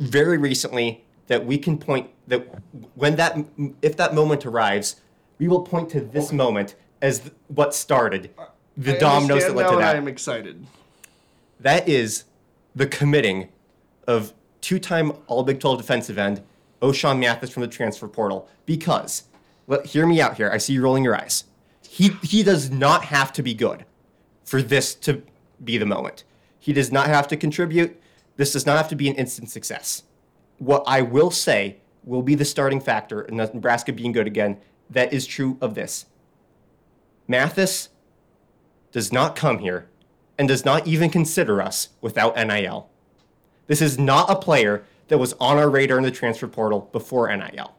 [0.00, 2.48] very recently that we can point that
[2.96, 3.38] when that
[3.82, 4.96] if that moment arrives,
[5.38, 6.36] we will point to this oh.
[6.36, 8.46] moment as th- what started uh,
[8.76, 9.94] the I dominoes that led to that.
[9.96, 10.66] I am excited.
[11.60, 12.24] That is
[12.74, 13.48] the committing
[14.06, 16.42] of two-time All Big 12 defensive end
[16.80, 18.48] Ochaun Mathis from the transfer portal.
[18.66, 19.24] Because,
[19.66, 20.50] let, hear me out here.
[20.50, 21.44] I see you rolling your eyes.
[21.82, 23.84] He he does not have to be good
[24.44, 25.22] for this to
[25.62, 26.24] be the moment.
[26.58, 28.00] He does not have to contribute.
[28.36, 30.04] This does not have to be an instant success.
[30.58, 34.58] What I will say will be the starting factor in Nebraska being good again.
[34.88, 36.06] That is true of this.
[37.28, 37.88] Mathis
[38.92, 39.86] does not come here
[40.38, 42.88] and does not even consider us without NIL.
[43.66, 47.34] This is not a player that was on our radar in the transfer portal before
[47.34, 47.74] NIL.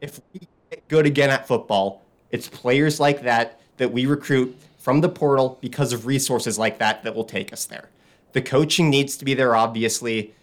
[0.00, 5.00] If we get good again at football, it's players like that that we recruit from
[5.00, 7.88] the portal because of resources like that that will take us there.
[8.32, 10.34] The coaching needs to be there, obviously.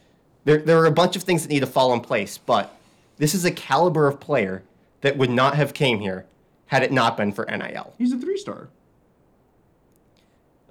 [0.46, 2.76] There, there are a bunch of things that need to fall in place, but
[3.18, 4.64] this is a caliber of player
[5.02, 6.26] that would not have came here
[6.72, 8.70] had it not been for NIL He's a three star.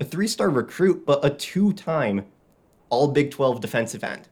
[0.00, 2.24] a three star recruit, but a two time
[2.88, 4.28] all Big 12 defensive end.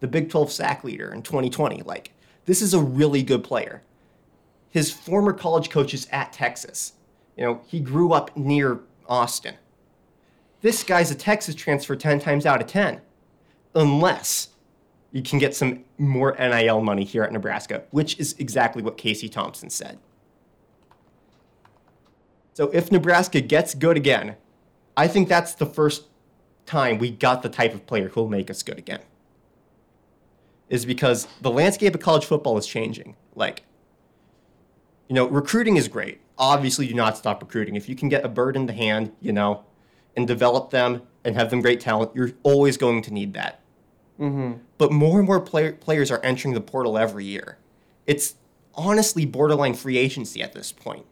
[0.00, 1.82] The Big 12 sack leader in 2020.
[1.82, 2.12] Like,
[2.44, 3.82] this is a really good player.
[4.70, 6.92] His former college coach is at Texas.
[7.36, 9.54] You know, he grew up near Austin.
[10.60, 13.00] This guy's a Texas transfer 10 times out of 10.
[13.74, 14.50] Unless
[15.12, 19.28] you can get some more NIL money here at Nebraska, which is exactly what Casey
[19.28, 19.98] Thompson said.
[22.58, 24.34] So if Nebraska gets good again,
[24.96, 26.06] I think that's the first
[26.66, 28.98] time we got the type of player who'll make us good again.
[30.68, 33.14] Is because the landscape of college football is changing.
[33.36, 33.62] Like,
[35.08, 36.20] you know, recruiting is great.
[36.36, 37.76] Obviously, do not stop recruiting.
[37.76, 39.62] If you can get a bird in the hand, you know,
[40.16, 43.60] and develop them and have them great talent, you're always going to need that.
[44.18, 44.54] Mm-hmm.
[44.78, 47.58] But more and more player, players are entering the portal every year.
[48.04, 48.34] It's
[48.74, 51.06] honestly borderline free agency at this point.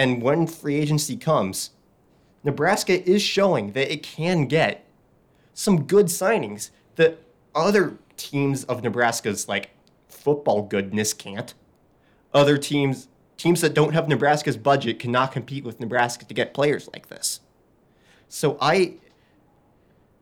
[0.00, 1.72] And when free agency comes,
[2.42, 4.86] Nebraska is showing that it can get
[5.52, 7.18] some good signings that
[7.54, 9.72] other teams of Nebraska's like
[10.08, 11.52] football goodness can't.
[12.32, 16.88] Other teams teams that don't have Nebraska's budget cannot compete with Nebraska to get players
[16.94, 17.40] like this.
[18.26, 18.94] So I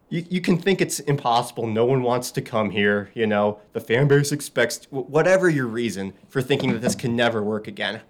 [0.09, 1.69] you, you can think it's impossible.
[1.69, 3.13] No one wants to come here.
[3.15, 7.45] You know, the fan base expects whatever your reason for thinking that this can never
[7.45, 8.01] work again.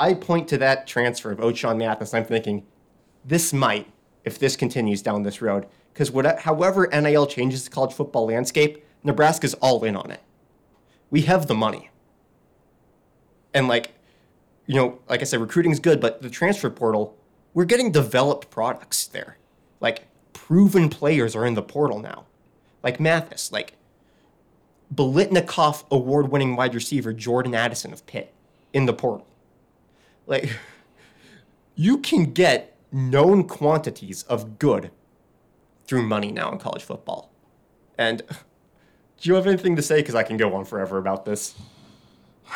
[0.00, 2.14] I point to that transfer of Ochaun Mathis.
[2.14, 2.66] I'm thinking,
[3.22, 3.86] this might,
[4.24, 9.52] if this continues down this road, because however NIL changes the college football landscape, Nebraska's
[9.54, 10.20] all in on it.
[11.10, 11.90] We have the money,
[13.52, 13.90] and like,
[14.66, 17.16] you know, like I said, recruiting's good, but the transfer portal,
[17.52, 19.36] we're getting developed products there.
[19.80, 22.26] Like, proven players are in the portal now,
[22.82, 23.74] like Mathis, like
[24.94, 28.32] Biletnikoff award-winning wide receiver Jordan Addison of Pitt
[28.72, 29.26] in the portal.
[30.26, 30.56] Like,
[31.74, 34.90] you can get known quantities of good
[35.84, 37.30] through money now in college football.
[37.98, 39.96] And do you have anything to say?
[39.96, 41.54] Because I can go on forever about this.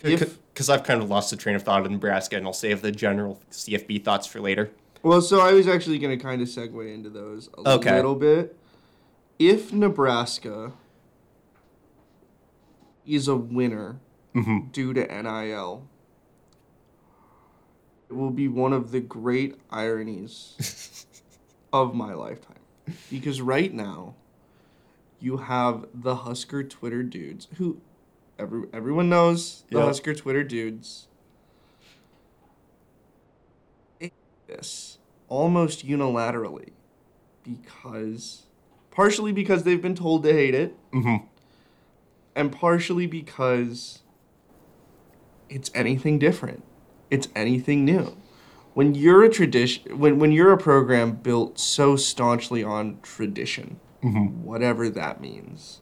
[0.00, 2.92] Because I've kind of lost the train of thought in Nebraska, and I'll save the
[2.92, 4.70] general CFB thoughts for later.
[5.02, 7.96] Well, so I was actually going to kind of segue into those a Okay.
[7.96, 8.56] little bit.
[9.38, 10.72] If Nebraska
[13.08, 14.00] is a winner
[14.34, 14.68] Mm-hmm.
[14.70, 15.88] due to NIL,
[18.08, 21.06] it will be one of the great ironies
[21.72, 22.58] of my lifetime.
[23.10, 24.14] Because right now,
[25.18, 27.80] you have the Husker Twitter dudes who
[28.38, 29.86] every, everyone knows the Yep.
[29.88, 31.08] Husker Twitter dudes.
[34.46, 34.98] This
[35.28, 36.70] almost unilaterally
[37.44, 38.44] because
[38.90, 41.26] partially because they've been told to hate it Mm-hmm.
[42.38, 44.02] And partially because
[45.50, 46.62] it's anything different.
[47.10, 48.16] It's anything new.
[48.74, 54.44] When you're a tradition, when when you're a program built so staunchly on tradition, mm-hmm.
[54.44, 55.80] whatever that means,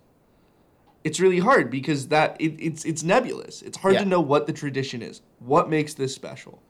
[1.04, 3.60] it's really hard because that it, it's it's nebulous.
[3.60, 4.04] It's hard Yeah.
[4.04, 5.20] to know what the tradition is.
[5.38, 6.62] What makes this special?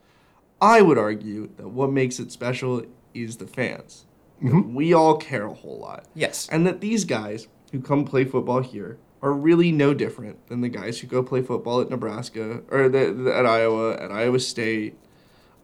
[0.60, 2.82] I would argue that what makes it special
[3.14, 4.06] is the fans.
[4.42, 4.74] That mm-hmm.
[4.74, 6.06] We all care a whole lot.
[6.14, 6.48] Yes.
[6.50, 10.68] And that these guys who come play football here are really no different than the
[10.68, 14.98] guys who go play football at Nebraska or the, the- at Iowa, at Iowa State,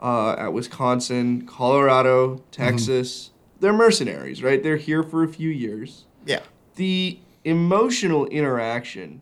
[0.01, 3.31] uh, at Wisconsin, Colorado, Texas.
[3.61, 4.63] They're mercenaries, right?
[4.63, 6.07] They're here for a few years.
[6.27, 6.41] Yeah.
[6.77, 9.21] The emotional interaction,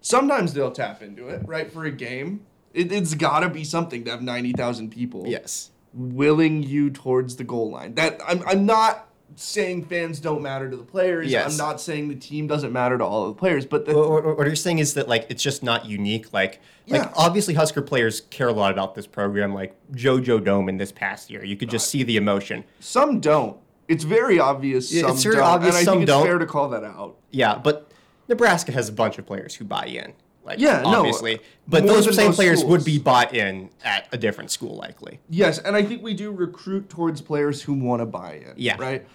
[0.00, 1.72] sometimes they'll tap into it, right?
[1.72, 5.70] For a game, it, it's got to be something to have 90,000 people Yes.
[5.92, 7.94] willing you towards the goal line.
[7.94, 9.03] That I'm I'm not
[9.36, 11.30] saying fans don't matter to the players.
[11.30, 11.52] Yes.
[11.52, 14.24] I'm not saying the team doesn't matter to all of the players, but the, What,
[14.24, 16.32] what, what you're saying is that like it's just not unique.
[16.32, 16.98] Like, Yeah.
[16.98, 19.52] like obviously Husker players care a lot about this program.
[19.54, 22.64] Like JoJo Domann in this past year, you could just see the emotion.
[22.80, 23.56] some don't.
[23.86, 24.92] It's very obvious.
[24.92, 26.26] Yeah, Some it's very don't, obvious and I some think it's don't.
[26.26, 27.16] fair to call that out.
[27.30, 27.90] Yeah, but
[28.28, 30.14] Nebraska has a bunch of players who buy in.
[30.44, 34.50] Like, Yeah, no, obviously, but those same players would be bought in at a different
[34.50, 35.20] school, likely.
[35.30, 38.52] Yes, and I think we do recruit towards players who want to buy in.
[38.56, 38.76] Yeah.
[38.78, 39.06] Right.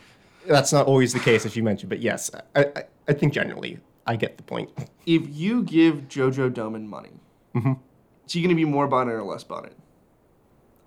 [0.47, 3.77] That's not always the case, as you mentioned, but yes, I, I, I think generally
[4.07, 4.71] I get the point.
[5.05, 7.11] If you give JoJo Domann money,
[7.55, 7.73] Mm-hmm.
[8.25, 9.71] is he going to be more bought in or less bought in?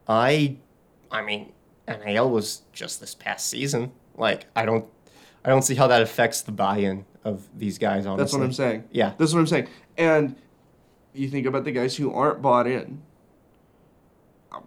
[0.08, 0.56] I,
[1.10, 1.52] I mean,
[1.88, 3.92] NIL was just this past season.
[4.16, 4.86] Like, I don't,
[5.44, 8.06] I don't see how that affects the buy-in of these guys.
[8.06, 8.84] Honestly, That's what I'm saying.
[8.90, 9.12] Yeah.
[9.18, 9.68] That's what I'm saying.
[9.96, 10.36] And
[11.14, 13.02] you think about the guys who aren't bought in.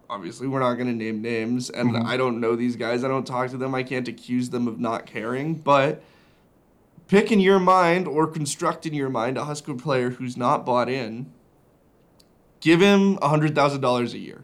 [0.09, 2.07] Obviously, we're not going to name names, and Mm-hmm.
[2.07, 3.03] I don't know these guys.
[3.03, 3.75] I don't talk to them.
[3.75, 5.55] I can't accuse them of not caring.
[5.55, 6.01] But
[7.07, 10.89] pick in your mind or construct in your mind a Husker player who's not bought
[10.89, 11.31] in.
[12.61, 14.43] Give him $100,000 a year.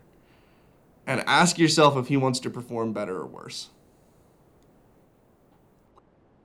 [1.08, 3.70] And ask yourself if he wants to perform better or worse.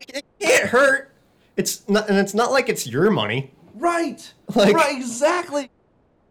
[0.08, 1.12] it can't hurt.
[1.56, 3.52] It's not, and it's not like it's your money.
[3.74, 4.32] Right.
[4.54, 4.96] Like- right.
[4.96, 5.70] Exactly.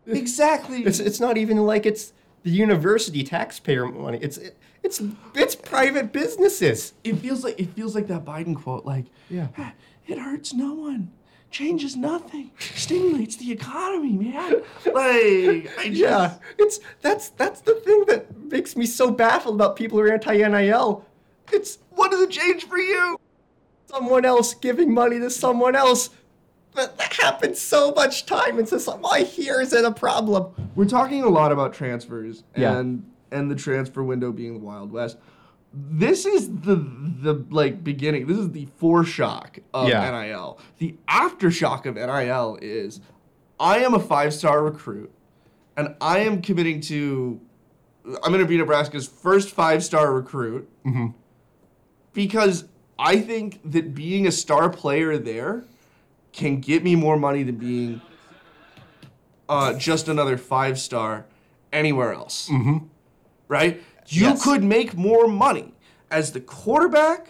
[0.08, 0.84] Exactly.
[0.84, 2.14] It's it's not even like it's
[2.44, 4.20] the university taxpayer money.
[4.22, 5.02] It's it, it's
[5.34, 6.94] it's private businesses.
[7.04, 9.48] it feels like it feels like that Biden quote, like, Yeah.
[9.58, 9.74] "Ah,
[10.08, 11.12] it hurts no one,
[11.50, 14.62] changes nothing, stimulates the economy, man.
[14.86, 19.76] Like, I just, Yeah, it's that's that's the thing that makes me so baffled about
[19.76, 21.04] people who are anti NIL.
[21.52, 23.20] It's what does it change for you?
[23.88, 26.10] Someone else giving money to someone else.
[26.74, 28.60] But that happens so much time.
[28.60, 30.54] It's just like, why here is it a problem?
[30.76, 32.78] We're talking a lot about transfers Yeah.
[32.78, 35.18] and and the transfer window being the Wild West.
[35.74, 38.28] This is the the like beginning.
[38.28, 40.10] This is the foreshock of Yeah.
[40.12, 40.60] NIL.
[40.80, 43.00] The aftershock of NIL is
[43.60, 45.12] I am a five-star recruit
[45.78, 47.40] and I am committing to
[48.06, 50.70] I'm going to be Nebraska's first five-star recruit.
[50.86, 51.08] Mm-hmm.
[52.14, 52.66] Because
[52.98, 55.64] I think that being a star player there
[56.32, 58.02] can get me more money than being
[59.50, 61.26] uh, just another five star
[61.74, 62.50] anywhere else.
[63.48, 63.82] Right?
[64.08, 64.44] You Yes.
[64.44, 65.74] could make more money
[66.12, 67.28] as the quarterback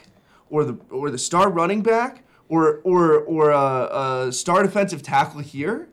[0.49, 5.41] or the or the star running back or or or a, a star defensive tackle
[5.41, 5.87] here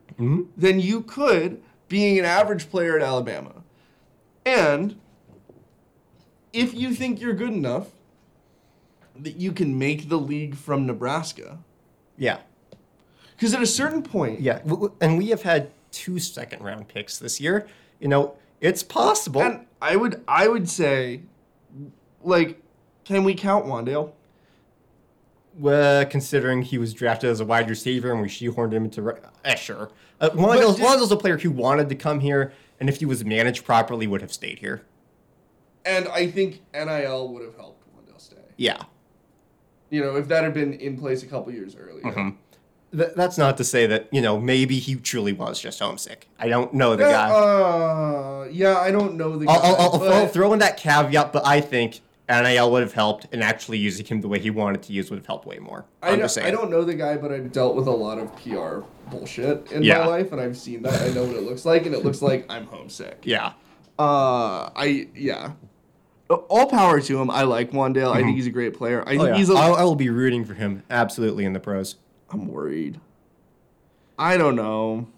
[0.57, 3.62] than you could being an average player at Alabama.
[4.47, 5.01] And
[6.53, 7.89] if you think you're good enough
[9.18, 11.58] that you can make the league from Nebraska,
[12.16, 12.38] Yeah.
[13.36, 14.60] because at a certain point, Yeah.
[15.00, 17.66] And we have had two second round picks this year.
[18.00, 19.42] You know, it's possible.
[19.42, 21.22] And I would I would say,
[22.22, 22.60] like,
[23.04, 24.12] can we count Wan'Dale?
[25.58, 29.54] Well, considering he was drafted as a wide receiver and we shoehorned him into, eh,
[29.54, 29.90] sure.
[30.20, 33.24] Uh, Wan'Dale's, did- Wan'Dale's a player who wanted to come here, and if he was
[33.24, 34.82] managed properly, would have stayed here.
[35.84, 38.36] And I think NIL would have helped Wan'Dale stay.
[38.56, 38.84] Yeah.
[39.93, 42.03] You know, if that had been in place a couple years earlier.
[42.03, 42.99] Mm-hmm.
[42.99, 46.28] Th- that's not to say that, you know, maybe he truly was just homesick.
[46.38, 47.30] I don't know the Yeah, guy.
[47.30, 49.53] uh, yeah, I don't know the guy.
[49.53, 52.95] I'll, I'll, I'll, but- I'll throw in that caveat, but I think NIL would have
[52.95, 55.59] helped, and actually using him the way he wanted to use would have helped way
[55.59, 55.84] more.
[56.03, 56.47] I, I'm don't, just saying.
[56.49, 59.82] I don't know the guy, but I've dealt with a lot of PR bullshit in
[59.82, 59.99] Yeah.
[59.99, 61.03] my life, and I've seen that.
[61.03, 63.18] I know what it looks like, and it looks like I'm homesick.
[63.24, 63.53] Yeah.
[63.99, 65.53] Uh, I yeah.
[66.35, 67.30] All power to him.
[67.30, 68.11] I like Wan'Dale.
[68.11, 68.37] I think mm-hmm.
[68.37, 69.03] he's a great player.
[69.07, 69.37] I Oh, yeah.
[69.37, 69.55] he's a.
[69.55, 71.97] I'll, I will be rooting for him absolutely in the pros.
[72.30, 73.01] I'm worried.
[74.18, 75.09] I don't know.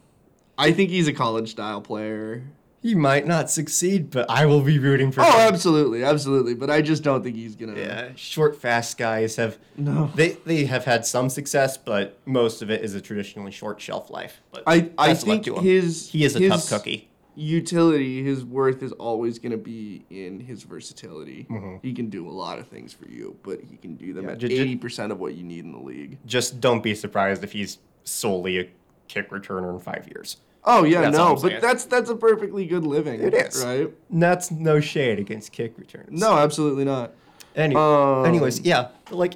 [0.56, 2.44] I think he's a college style player.
[2.80, 5.32] He might not succeed, but I will be rooting for Oh, him.
[5.34, 6.54] Oh, absolutely, absolutely.
[6.54, 7.76] But I just don't think he's gonna.
[7.78, 10.10] Yeah, short, fast guys have No.
[10.14, 14.10] they they have had some success, but most of it is a traditionally short shelf
[14.10, 14.42] life.
[14.52, 17.08] But I I best of luck think his he is a his tough cookie.
[17.36, 21.46] Utility, his worth is always gonna be in his versatility.
[21.50, 21.76] Mm-hmm.
[21.82, 24.32] He can do a lot of things for you, but he can do them Yeah,
[24.32, 26.18] at eighty percent of what you need in the league.
[26.26, 28.68] Just don't be surprised if he's solely a
[29.08, 30.36] kick returner in five years.
[30.64, 33.20] Oh yeah, That's no, but that's that's a perfectly good living.
[33.20, 33.62] It is.
[33.64, 33.90] right.
[34.10, 36.20] That's no shade against kick returns.
[36.20, 37.12] No, absolutely not.
[37.54, 39.34] Any, Um, anyways, yeah, like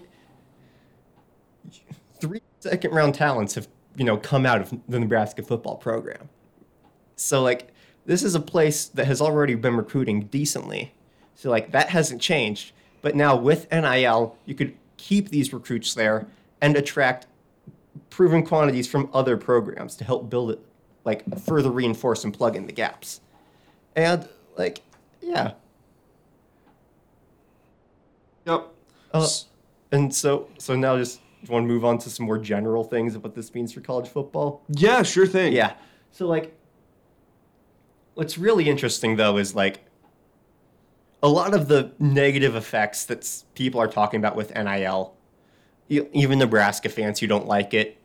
[2.20, 6.28] three second round talents have you know come out of the Nebraska football program.
[7.16, 7.72] So like
[8.08, 10.94] this is a place that has already been recruiting decently.
[11.34, 12.72] So like that hasn't changed.
[13.02, 16.26] But now with NIL, you could keep these recruits there
[16.62, 17.26] and attract
[18.08, 20.60] proven quantities from other programs to help build it,
[21.04, 23.20] like further reinforce and plug in the gaps.
[23.94, 24.80] And like,
[25.20, 25.52] yeah,
[28.46, 28.68] Yep.
[29.12, 29.28] Uh,
[29.92, 33.22] and so, so now just want to move on to some more general things of
[33.22, 34.62] what this means for college football.
[34.70, 35.52] Yeah, sure thing.
[35.52, 35.74] Yeah.
[36.10, 36.57] So like,
[38.18, 39.78] what's really interesting though is like,
[41.22, 45.14] a lot of the negative effects that people are talking about with NIL,
[45.88, 47.96] even Nebraska fans who don't like it,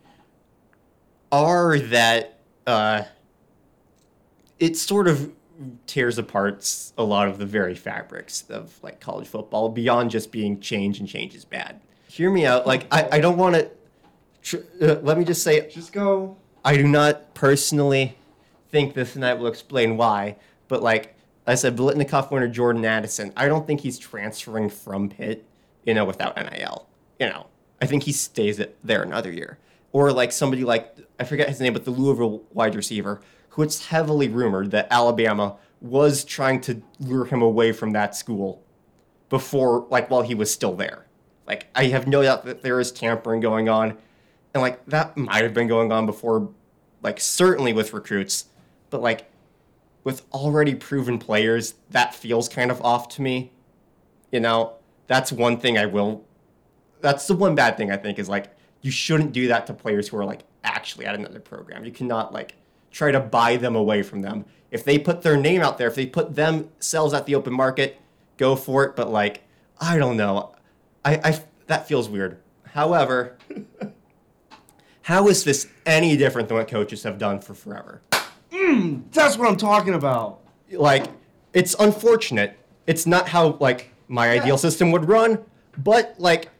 [1.32, 3.02] are that uh,
[4.60, 5.32] it sort of
[5.88, 10.60] tears apart a lot of the very fabrics of like college football beyond just being
[10.60, 11.80] change and change is bad.
[12.08, 12.68] Hear me out.
[12.68, 13.70] Like I, I don't want to.
[14.42, 16.36] Tr- uh, let me just say Just go.
[16.64, 18.16] I do not personally
[18.74, 20.34] think this tonight will explain why,
[20.66, 21.14] but like
[21.46, 25.44] I said, Biletnikoff winner Jordan Addison, I don't think he's transferring from Pitt,
[25.84, 26.88] you know, without NIL.
[27.20, 27.46] You know,
[27.80, 29.58] I think he stays there another year.
[29.92, 33.20] Or like somebody like I forget his name, but the Louisville wide receiver,
[33.50, 38.60] who it's heavily rumored that Alabama was trying to lure him away from that school
[39.28, 41.06] before, like while he was still there.
[41.46, 43.96] Like I have no doubt that there is tampering going on,
[44.52, 46.50] and like that might have been going on before,
[47.04, 48.46] like certainly with recruits,
[48.94, 49.28] but like
[50.04, 53.50] with already proven players, that feels kind of off to me.
[54.30, 54.74] You know,
[55.08, 56.24] that's one thing I will.
[57.00, 60.06] That's the one bad thing I think is like you shouldn't do that to players
[60.06, 61.84] who are like actually at another program.
[61.84, 62.54] You cannot like
[62.92, 64.44] try to buy them away from them.
[64.70, 68.00] If they put their name out there, if they put themselves at the open market,
[68.36, 68.94] go for it.
[68.94, 69.42] But like,
[69.80, 70.54] I don't know.
[71.04, 72.38] I, I that feels weird.
[72.62, 73.38] However,
[75.02, 78.00] how is this any different than what coaches have done for forever?
[78.54, 80.40] Hmm, that's what I'm talking about.
[80.70, 81.06] like
[81.52, 82.58] it's unfortunate.
[82.86, 85.38] It's not how like my ideal system would run,
[85.76, 86.50] but like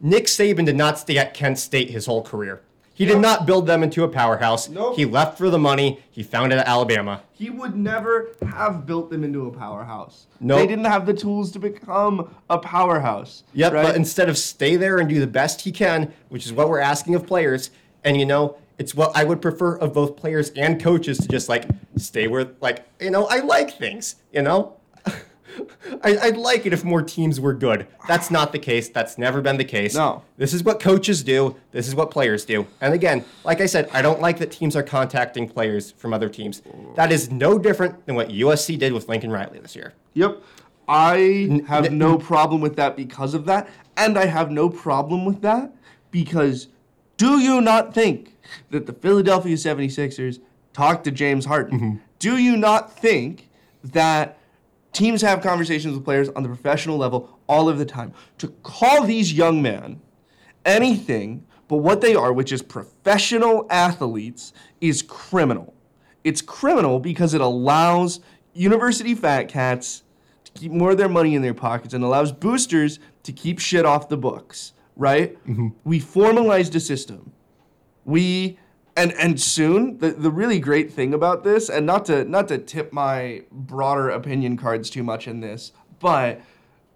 [0.00, 2.62] Nick Saban did not stay at Kent State his whole career.
[2.98, 4.68] He did not build them into a powerhouse.
[4.68, 4.96] Nope.
[4.96, 6.02] He left for the money.
[6.10, 7.22] He founded Alabama.
[7.32, 10.26] He would never have built them into a powerhouse.
[10.40, 10.58] Nope.
[10.58, 13.44] They didn't have the tools to become a powerhouse.
[13.54, 13.86] Yep, right?
[13.86, 16.80] but instead of stay there and do the best he can, which is what we're
[16.80, 17.70] asking of players,
[18.02, 21.48] and you know, it's what I would prefer of both players and coaches to just
[21.48, 21.64] like
[21.96, 24.76] stay where, like, you know, I like things, you know?
[26.04, 27.88] I, I'd like it if more teams were good.
[28.06, 28.88] That's not the case.
[28.88, 29.96] That's never been the case.
[29.96, 30.22] No.
[30.36, 31.56] This is what coaches do.
[31.72, 32.66] This is what players do.
[32.80, 36.28] And again, like I said, I don't like that teams are contacting players from other
[36.28, 36.62] teams.
[36.94, 39.94] That is no different than what USC did with Lincoln Riley this year.
[40.14, 40.40] Yep.
[40.86, 43.68] I have no problem with that because of that.
[43.96, 45.72] And I have no problem with that
[46.10, 46.68] because
[47.18, 48.36] do you not think
[48.70, 50.40] that the Philadelphia 76ers
[50.72, 51.78] talked to James Harden?
[51.78, 51.96] Mm-hmm.
[52.18, 53.50] Do you not think
[53.84, 54.38] that
[54.92, 58.14] teams have conversations with players on the professional level all of the time?
[58.38, 60.00] To call these young men
[60.64, 65.74] anything but what they are, which is professional athletes, is criminal.
[66.24, 68.20] It's criminal because it allows
[68.54, 70.02] university fat cats
[70.44, 73.84] to keep more of their money in their pockets and allows boosters to keep shit
[73.84, 75.42] off the books, right?
[75.46, 75.68] Mm-hmm.
[75.84, 77.32] We formalized a system.
[78.04, 78.58] We
[78.96, 82.58] and and soon the, the really great thing about this, and not to not to
[82.58, 86.40] tip my broader opinion cards too much in this, but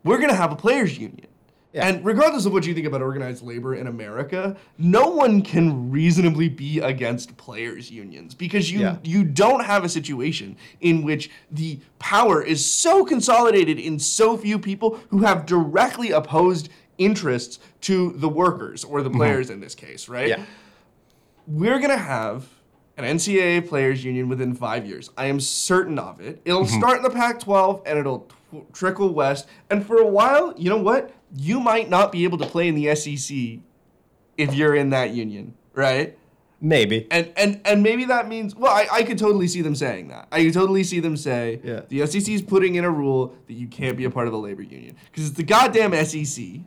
[0.04, 1.28] we're gonna have a players union.
[1.72, 1.86] Yeah.
[1.86, 6.50] And regardless of what you think about organized labor in America, no one can reasonably
[6.50, 8.96] be against players unions because you Yeah.
[9.02, 14.58] you don't have a situation in which the power is so consolidated in so few
[14.58, 19.18] people who have directly opposed interests to the workers or the mm-hmm.
[19.18, 20.28] players in this case, right?
[20.28, 20.44] Yeah.
[21.46, 22.48] We're going to have
[22.96, 25.10] an NCAA players union within five years.
[25.16, 26.40] I am certain of it.
[26.44, 26.78] It'll mm-hmm.
[26.78, 29.46] start in the Pac 12 and it'll tw- trickle west.
[29.70, 31.10] And for a while, you know what?
[31.34, 33.60] You might not be able to play in the SEC
[34.36, 36.18] if you're in that union, right?
[36.64, 37.08] Maybe.
[37.10, 40.28] And and and maybe that means well, I, I could totally see them saying that.
[40.30, 41.80] I could totally see them say Yeah.
[41.88, 44.36] the SEC is putting in a rule that you can't be a part of a
[44.36, 46.60] labor union because it's the goddamn SEC,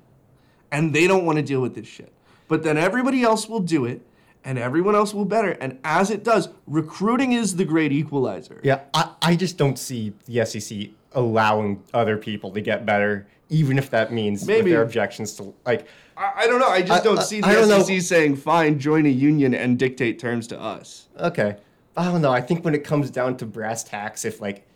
[0.71, 2.11] and they don't want to deal with this shit.
[2.47, 4.01] But then everybody else will do it,
[4.43, 5.51] and everyone else will better.
[5.51, 8.59] And as it does, recruiting is the great equalizer.
[8.63, 13.77] Yeah, I, I just don't see the SEC allowing other people to get better, even
[13.77, 14.71] if that means Maybe.
[14.71, 15.87] their objections to like.
[16.17, 16.69] I, I don't know.
[16.69, 17.81] I just I- don't see the don't know.
[17.81, 21.07] SEC saying fine, join a union and dictate terms to us.
[21.19, 21.55] Okay,
[21.97, 22.31] I don't know.
[22.31, 24.67] I think when it comes down to brass tacks, if like,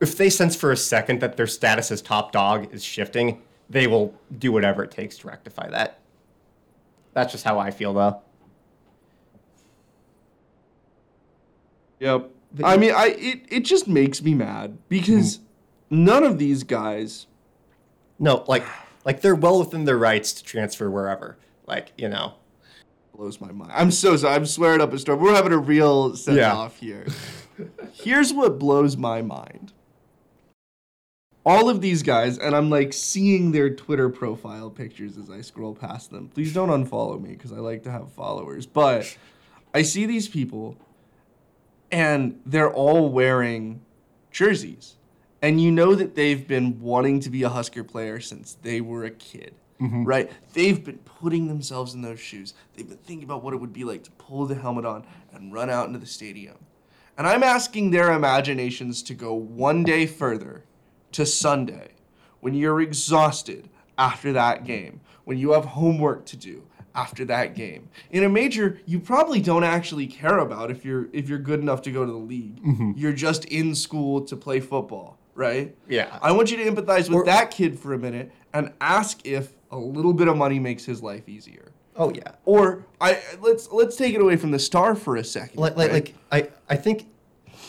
[0.00, 3.86] if they sense for a second that their status as top dog is shifting, they
[3.86, 6.00] will do whatever it takes to rectify that.
[7.14, 8.20] That's just how I feel, though.
[12.00, 12.30] Yep.
[12.64, 16.04] I mean, I it, it just makes me mad because mm-hmm.
[16.04, 17.26] none of these guys
[18.18, 18.64] No, like,
[19.04, 21.38] like they're well within their rights to transfer wherever.
[21.66, 22.34] Like, you know.
[23.16, 23.72] blows my mind.
[23.74, 24.34] I'm so sorry.
[24.34, 25.20] I'm swearing up a storm.
[25.20, 26.54] We're having a real send Yeah.
[26.54, 27.06] off here.
[27.92, 29.72] Here's what blows my mind.
[31.44, 35.74] All of these guys, and I'm like seeing their Twitter profile pictures as I scroll
[35.74, 36.28] past them.
[36.28, 38.66] Please don't unfollow me because I like to have followers.
[38.66, 39.16] But
[39.72, 40.76] I see these people,
[41.90, 43.80] and they're all wearing
[44.30, 44.96] jerseys.
[45.42, 49.04] And you know that they've been wanting to be a Husker player since they were
[49.04, 50.04] a kid, mm-hmm.
[50.04, 50.30] right?
[50.52, 52.52] They've been putting themselves in those shoes.
[52.74, 55.54] They've been thinking about what it would be like to pull the helmet on and
[55.54, 56.58] run out into the stadium.
[57.16, 60.64] And I'm asking their imaginations to go one day further
[61.12, 61.88] to Sunday
[62.40, 66.62] when you're exhausted after that game, when you have homework to do
[66.94, 67.88] after that game.
[68.10, 71.82] In a major you probably don't actually care about if you're if you're good enough
[71.82, 72.62] to go to the league.
[72.62, 72.92] Mm-hmm.
[72.96, 75.76] You're just in school to play football, right?
[75.88, 76.18] Yeah.
[76.22, 79.52] I want you to empathize with Or- that kid for a minute and ask if
[79.70, 81.70] a little bit of money makes his life easier.
[81.94, 82.32] Oh yeah.
[82.44, 85.60] Or I let's let's take it away from the star for a second.
[85.60, 86.14] like, like, right?
[86.32, 87.06] like I, I think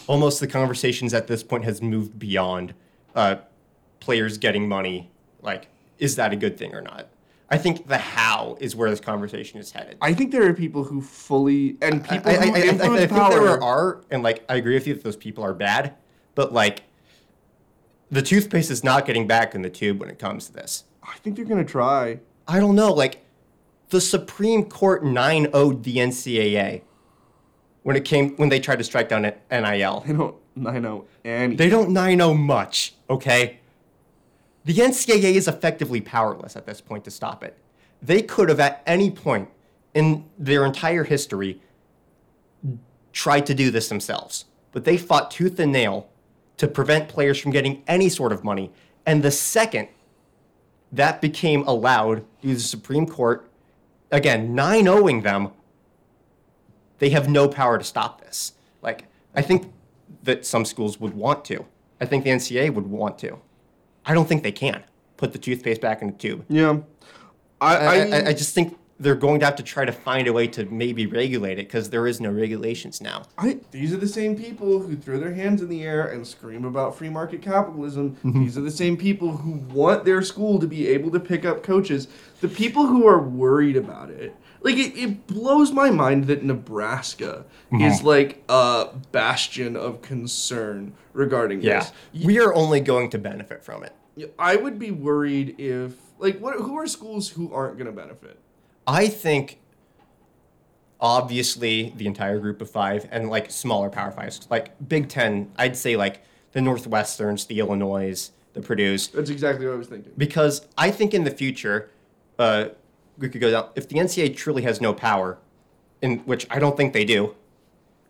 [0.08, 2.74] almost the conversations at this point has moved beyond
[3.16, 3.36] uh,
[4.00, 5.12] players getting money.
[5.42, 7.08] Like, is that a good thing or not?
[7.52, 9.98] I think the how is where this conversation is headed.
[10.02, 13.00] I think there are people who fully and people I, I, who I, I influence
[13.00, 13.30] think power.
[13.32, 15.94] there are, and like I agree with you that those people are bad,
[16.34, 16.84] but like
[18.10, 20.86] the toothpaste is not getting back in the tube when it comes to this.
[21.04, 22.20] I think they're gonna try.
[22.48, 23.26] I don't know, like
[23.90, 26.84] the Supreme Court 9-0'd the NCAA
[27.84, 30.04] when it came when they tried to strike down NIL.
[30.08, 30.36] I don't.
[30.58, 33.60] Oh and They don't 9 much, okay?
[34.66, 37.58] The NCAA is effectively powerless at this point to stop it.
[38.02, 39.50] They could have, at any point
[39.94, 41.62] in their entire history,
[43.14, 44.46] tried to do this themselves.
[44.72, 46.10] But they fought tooth and nail
[46.58, 48.72] to prevent players from getting any sort of money.
[49.06, 49.88] And the second
[50.92, 53.50] that became allowed through the Supreme Court,
[54.12, 55.50] again, 9 0ing them,
[57.00, 58.54] they have no power to stop this.
[58.82, 59.72] Like, I think
[60.24, 61.66] that some schools would want to.
[62.00, 63.40] I think the NCA would want to.
[64.06, 64.84] I don't think they can
[65.18, 66.46] put the toothpaste back in the tube.
[66.50, 66.80] Yeah.
[67.62, 70.34] I, I, I, I, just think they're going to have to try to find a
[70.34, 73.24] way to maybe regulate it because there is no regulations now.
[73.38, 76.66] I, these are the same people who throw their hands in the air and scream
[76.66, 78.16] about free market capitalism.
[78.18, 78.44] Mm-hmm.
[78.44, 81.62] These are the same people who want their school to be able to pick up
[81.62, 82.08] coaches.
[82.42, 84.36] The people who are worried about it.
[84.64, 91.62] Like, it, it blows my mind that Nebraska is like a bastion of concern regarding
[91.62, 91.80] Yeah,
[92.14, 92.26] this.
[92.26, 93.94] we are only going to benefit from it.
[94.38, 96.56] I would be worried if, like, what?
[96.58, 98.38] who are schools who aren't going to benefit?
[98.86, 99.60] I think
[101.00, 105.76] obviously the entire group of five and like smaller power fives, like Big Ten, I'd
[105.76, 110.12] say like the Northwesterns, the Illinois, the Purdue's, That's exactly what I was thinking.
[110.18, 111.90] because I think in the future,
[112.38, 112.66] uh,
[113.22, 113.70] we could go down.
[113.76, 115.38] If the NCAA truly has no power,
[116.02, 117.36] in which I don't think they do,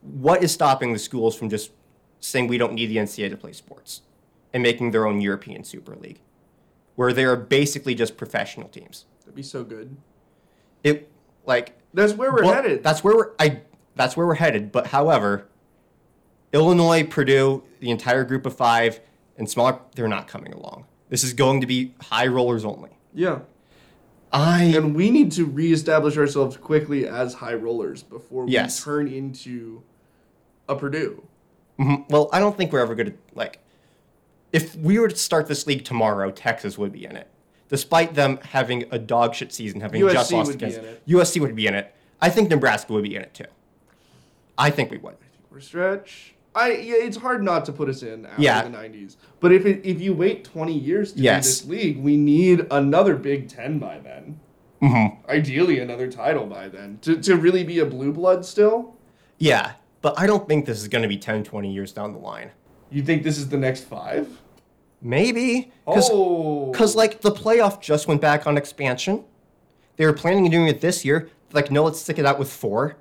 [0.01, 1.71] what is stopping the schools from just
[2.19, 4.01] saying we don't need the NCAA to play sports
[4.53, 6.21] and making their own European Super League,
[6.95, 9.05] where they are basically just professional teams?
[9.21, 9.97] That'd be so good.
[10.83, 11.11] It
[11.45, 12.83] like That's where we're well, headed.
[12.83, 13.61] That's where we're I
[13.95, 14.71] that's where we're headed.
[14.71, 15.47] But however,
[16.53, 18.99] Illinois, Purdue, the entire group of five,
[19.37, 20.85] and smaller, they're not coming along.
[21.09, 22.89] This is going to be high rollers only.
[23.13, 23.39] yeah.
[24.33, 28.83] I And we need to reestablish ourselves quickly as high rollers before we Yes.
[28.83, 29.83] turn into
[30.69, 31.23] a Purdue.
[31.79, 32.09] Mhm.
[32.09, 33.59] well, I don't think we're ever going to like.
[34.53, 37.27] If we were to start this league tomorrow, Texas would be in it,
[37.69, 40.79] despite them having a dog shit season, having USC just lost against.
[41.07, 41.93] USC would be in it.
[42.21, 43.45] I think Nebraska would be in it too.
[44.57, 45.13] I think we would.
[45.13, 46.35] I think We're stretch.
[46.53, 48.63] I yeah, it's hard not to put us in after Yeah.
[48.63, 49.17] the nineties.
[49.39, 51.61] But if it, if you wait twenty years to Yes.
[51.61, 54.39] do this league, we need another Big Ten by then.
[54.81, 55.29] Mm-hmm.
[55.29, 58.95] Ideally, another title by then to to really be a blue blood still.
[59.37, 62.19] Yeah, but I don't think this is going to be 10, 20 years down the
[62.19, 62.51] line.
[62.91, 64.27] You think this is the next five?
[65.01, 69.23] Maybe because Oh, like the playoff just went back on expansion.
[69.97, 71.29] They were planning on doing it this year.
[71.53, 72.97] Like, no, let's stick it out with four.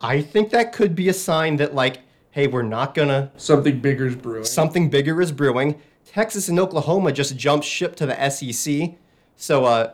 [0.00, 1.98] I think that could be a sign that like,
[2.32, 3.30] hey, we're not gonna.
[3.36, 4.44] something bigger is brewing.
[4.44, 5.80] Something bigger is brewing.
[6.04, 8.94] Texas and Oklahoma just jumped ship to the SEC,
[9.36, 9.92] so uh,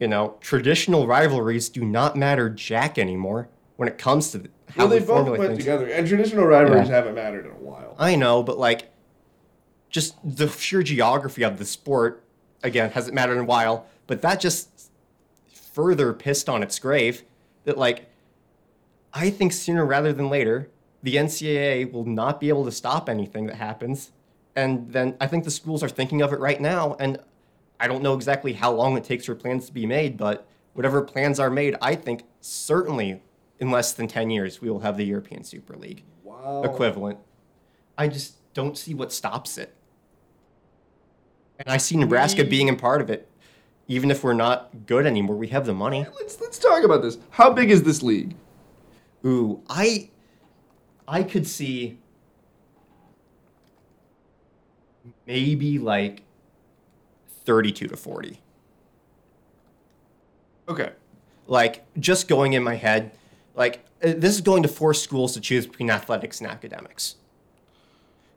[0.00, 4.88] you know, traditional rivalries do not matter jack anymore when it comes to how well,
[4.88, 5.58] they we both went things.
[5.58, 6.94] together, and traditional rivalries Yeah.
[6.96, 7.94] haven't mattered in a while.
[7.98, 8.90] I know, but like,
[9.88, 12.24] just the sheer geography of the sport,
[12.62, 14.90] again, hasn't mattered in a while, but that just
[15.72, 17.22] further pissed on its grave
[17.64, 18.10] that, like,
[19.14, 20.68] I think sooner rather than later,
[21.06, 24.10] the NCAA will not be able to stop anything that happens.
[24.56, 26.96] And then I think the schools are thinking of it right now.
[26.98, 27.18] And
[27.78, 31.02] I don't know exactly how long it takes for plans to be made, but whatever
[31.02, 33.22] plans are made, I think certainly
[33.60, 36.64] in less than 10 years, we will have the European Super League Wow.
[36.64, 37.20] equivalent.
[37.96, 39.76] I just don't see what stops it.
[41.60, 43.28] And I see Nebraska being a part of it.
[43.86, 46.04] Even if we're not good anymore, we have the money.
[46.18, 47.18] Let's let's talk about this.
[47.30, 48.34] How big is this league?
[49.24, 50.10] Ooh, I
[51.08, 51.98] I could see
[55.26, 56.22] maybe like
[57.44, 58.40] 32 to 40.
[60.68, 60.92] Okay.
[61.46, 63.12] Like just going in my head,
[63.54, 67.16] like uh, this is going to force schools to choose between athletics and academics.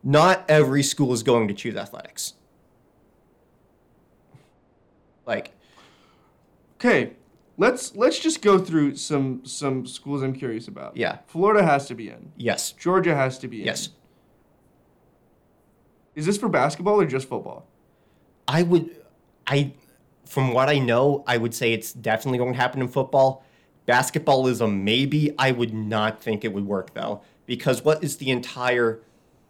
[0.03, 2.34] Not every school is going to choose athletics.
[5.26, 5.53] Like
[6.80, 7.13] Okay.
[7.60, 10.95] Let's let's just go through some some schools I'm curious about.
[10.95, 11.18] Yeah.
[11.28, 12.32] Florida has to be in.
[12.38, 13.66] yes, Georgia has to be in.
[13.66, 13.89] yes.
[16.16, 17.68] Is this for basketball or just football?
[18.47, 18.89] I would,
[19.45, 19.74] I,
[20.26, 23.45] from what I know, I would say it's definitely going to happen in football.
[23.86, 25.36] Basketball is a maybe.
[25.38, 29.01] I would not think it would work though, because what is the entire,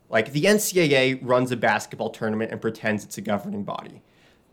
[0.09, 4.01] like the NCAA runs a basketball tournament and pretends it's a governing body.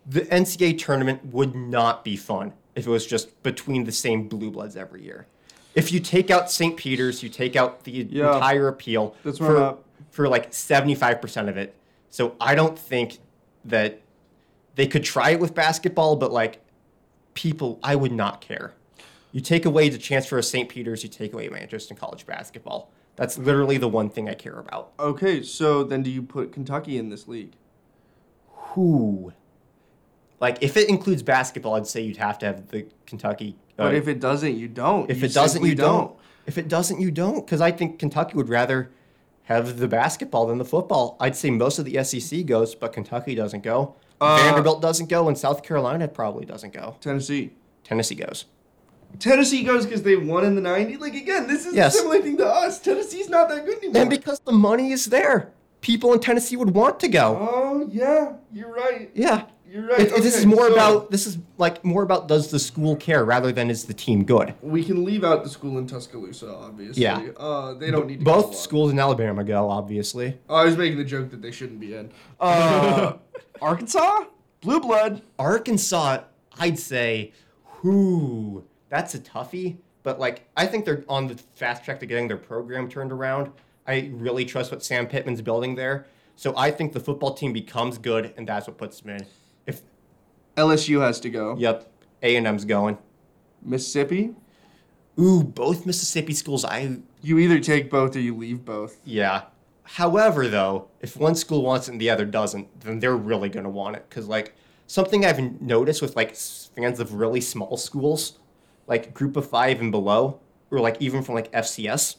[0.04, 4.50] The NCAA tournament would not be fun if it was just between the same blue
[4.50, 5.26] bloods every year.
[5.74, 6.76] If you take out St.
[6.76, 8.34] Peter's, you take out the Yeah.
[8.34, 9.78] entire appeal for,
[10.10, 11.74] for like 75% of it.
[12.10, 13.18] So I don't think
[13.64, 14.00] that
[14.74, 16.60] they could try it with basketball, but like
[17.34, 18.72] people, I would not care.
[19.32, 20.68] You take away the chance for a St.
[20.68, 22.90] Peter's, you take away my interest in college basketball.
[23.16, 24.92] That's literally the one thing I care about.
[24.98, 27.52] Okay, so then do you put Kentucky in this league?
[28.50, 29.32] Who?
[30.40, 33.56] Like, if it includes basketball, I'd say you'd have to have the Kentucky.
[33.76, 35.10] But uh, if it doesn't, you don't.
[35.10, 36.14] if You it doesn't, you don't.
[36.46, 37.44] If it doesn't, you don't.
[37.44, 38.90] Because I think Kentucky would rather
[39.44, 41.16] have the basketball than the football.
[41.20, 43.94] I'd say most of the SEC goes, but Kentucky doesn't go.
[44.20, 46.96] Uh, Vanderbilt doesn't go, and South Carolina probably doesn't go.
[47.00, 47.52] Tennessee.
[47.84, 48.46] Tennessee goes.
[49.18, 50.98] Tennessee goes because they won in the 90s.
[51.00, 51.94] Like, again, this is Yes.
[51.94, 52.78] a similar thing to us.
[52.80, 54.02] Tennessee's not that good anymore.
[54.02, 57.36] And because the money is there, people in Tennessee would want to go.
[57.40, 59.10] oh, yeah, you're right.
[59.14, 59.44] Yeah.
[59.68, 60.00] You're right.
[60.00, 62.96] It- it- this is more so about this is like more about does the school
[62.96, 64.54] care rather than is the team good.
[64.62, 67.02] We can leave out the school in Tuscaloosa, obviously.
[67.02, 67.28] Yeah.
[67.36, 70.38] Uh, they don't need to Both schools in Alabama go, obviously.
[70.48, 72.10] Oh, I was making the joke that they shouldn't be in.
[72.40, 73.14] Uh,
[73.60, 74.24] Arkansas?
[74.60, 75.22] Blue blood.
[75.38, 76.20] Arkansas,
[76.58, 77.32] I'd say,
[77.82, 79.76] whoo, that's a toughie.
[80.02, 83.50] But like, I think they're on the fast track to getting their program turned around.
[83.86, 86.06] I really trust what Sam Pittman's building there.
[86.36, 89.26] So I think the football team becomes good, and that's what puts them in.
[90.56, 91.56] LSU has to go.
[91.58, 91.90] yep,
[92.22, 92.98] A and M's going.
[93.62, 94.34] Mississippi?
[95.18, 96.64] Ooh, both Mississippi schools.
[96.64, 99.00] I You either take both or you leave both.
[99.04, 99.42] yeah.
[99.90, 103.70] However, though, if one school wants it and the other doesn't, then they're really gonna
[103.70, 104.04] want it.
[104.10, 104.54] Cause like
[104.88, 108.38] something I've noticed with like fans of really small schools,
[108.88, 110.40] like Group of Five and below,
[110.72, 112.16] or like even from like FCS,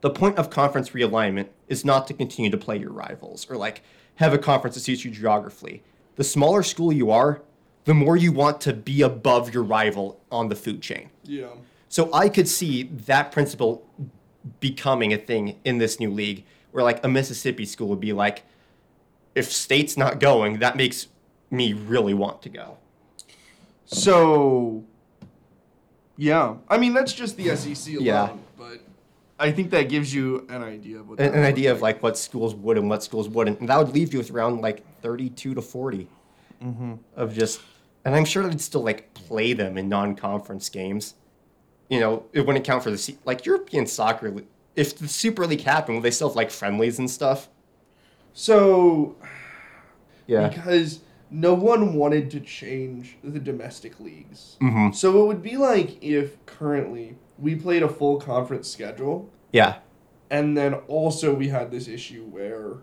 [0.00, 3.82] the point of conference realignment is not to continue to play your rivals or like
[4.16, 5.84] have a conference that suits you geographically.
[6.18, 7.42] The smaller school you are,
[7.84, 11.10] the more you want to be above your rival on the food chain.
[11.22, 11.46] Yeah.
[11.88, 13.86] So I could see that principle
[14.58, 18.42] becoming a thing in this new league where like a Mississippi school would be like
[19.36, 21.06] if state's not going, that makes
[21.52, 22.78] me really want to go.
[23.86, 24.84] So,
[26.16, 26.56] yeah.
[26.68, 28.04] I mean, that's just the SEC alone.
[28.04, 28.32] Yeah.
[29.38, 32.02] I think that gives you an idea of what An, an idea look of like
[32.02, 33.60] what schools would and what schools wouldn't.
[33.60, 36.08] And that would leave you with around like 32 to 40
[37.16, 37.60] of just
[38.04, 41.14] and I'm sure they'd still like play them in non-conference games.
[41.88, 44.34] You know, it wouldn't count for the like European soccer.
[44.74, 47.48] If the Super League happened, would they still have like friendlies and stuff?
[48.32, 49.16] So,
[50.26, 50.48] Yeah.
[50.48, 54.56] because no one wanted to change the domestic leagues.
[54.60, 54.92] Mm-hmm.
[54.92, 59.76] So it would be like if currently we played a full conference schedule, Yeah.
[60.30, 62.78] and then also we had this issue where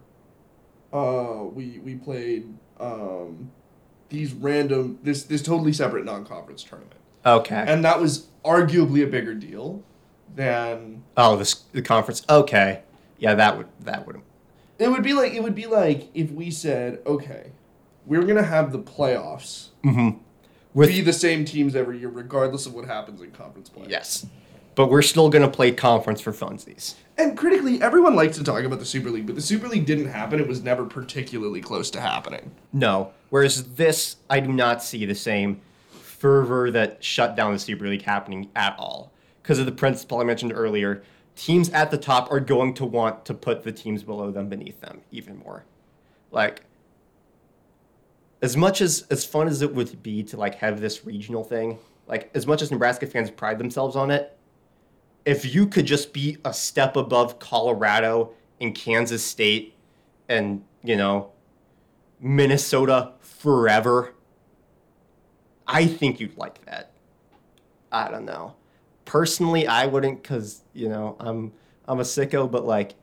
[0.94, 3.52] uh, we we played um,
[4.10, 6.94] these random this this totally separate non-conference tournament,
[7.26, 7.64] Okay.
[7.68, 9.84] and that was arguably a bigger deal
[10.36, 12.24] than Oh, the, the conference.
[12.30, 12.82] Okay,
[13.18, 14.22] yeah, that would that would.
[14.80, 17.52] it would be like it would be like if we said okay,
[18.06, 20.18] we're gonna have the playoffs Mm-hmm.
[20.74, 23.86] With be the same teams every year regardless of what happens in conference play.
[23.90, 24.26] yes,
[24.76, 26.96] but we're still gonna play conference for funsies.
[27.18, 30.08] And critically, everyone likes to talk about the Super League, but the Super League didn't
[30.08, 30.40] happen.
[30.40, 32.52] It was never particularly close to happening.
[32.74, 37.88] No, whereas this, I do not see the same fervor that shut down the Super
[37.88, 39.12] League happening at all
[39.42, 41.04] because of the principle I mentioned earlier.
[41.36, 44.82] Teams at the top are going to want to put the teams below them beneath
[44.82, 45.66] them even more.
[46.32, 46.64] Like
[48.42, 51.78] as much as as fun as it would be to like have this regional thing,
[52.08, 54.38] like as much as Nebraska fans pride themselves on it,
[55.26, 59.76] if you could just be a step above Colorado and Kansas State
[60.30, 61.32] and, you know,
[62.20, 64.14] Minnesota forever,
[65.68, 66.92] I think you'd like that.
[67.92, 68.56] I don't know.
[69.06, 71.54] Personally, I wouldn't cuz, you know, I'm
[71.88, 72.96] I'm a sicko, but like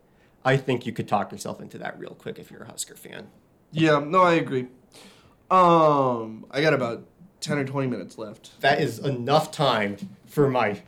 [0.44, 3.28] I think you could talk yourself into that real quick if you're a Husker fan.
[3.70, 4.66] Yeah, no, I agree.
[5.50, 7.04] Um, I got about
[7.40, 8.60] ten or twenty minutes left.
[8.60, 9.96] That is enough time
[10.26, 10.82] for my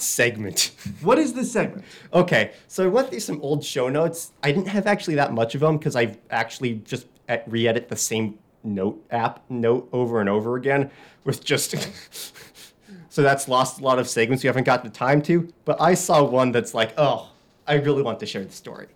[0.00, 0.72] segment.
[1.02, 1.84] What is this segment?
[2.12, 4.32] Okay, so I went through some old show notes.
[4.42, 7.96] I didn't have actually that much of them because I've actually just e- re-edit the
[7.96, 10.90] same note app note over and over again
[11.24, 11.76] with just.
[13.08, 15.52] so that's lost a lot of segments we haven't got the time to.
[15.64, 17.30] But I saw one that's like, oh,
[17.66, 18.88] I really want to share the story.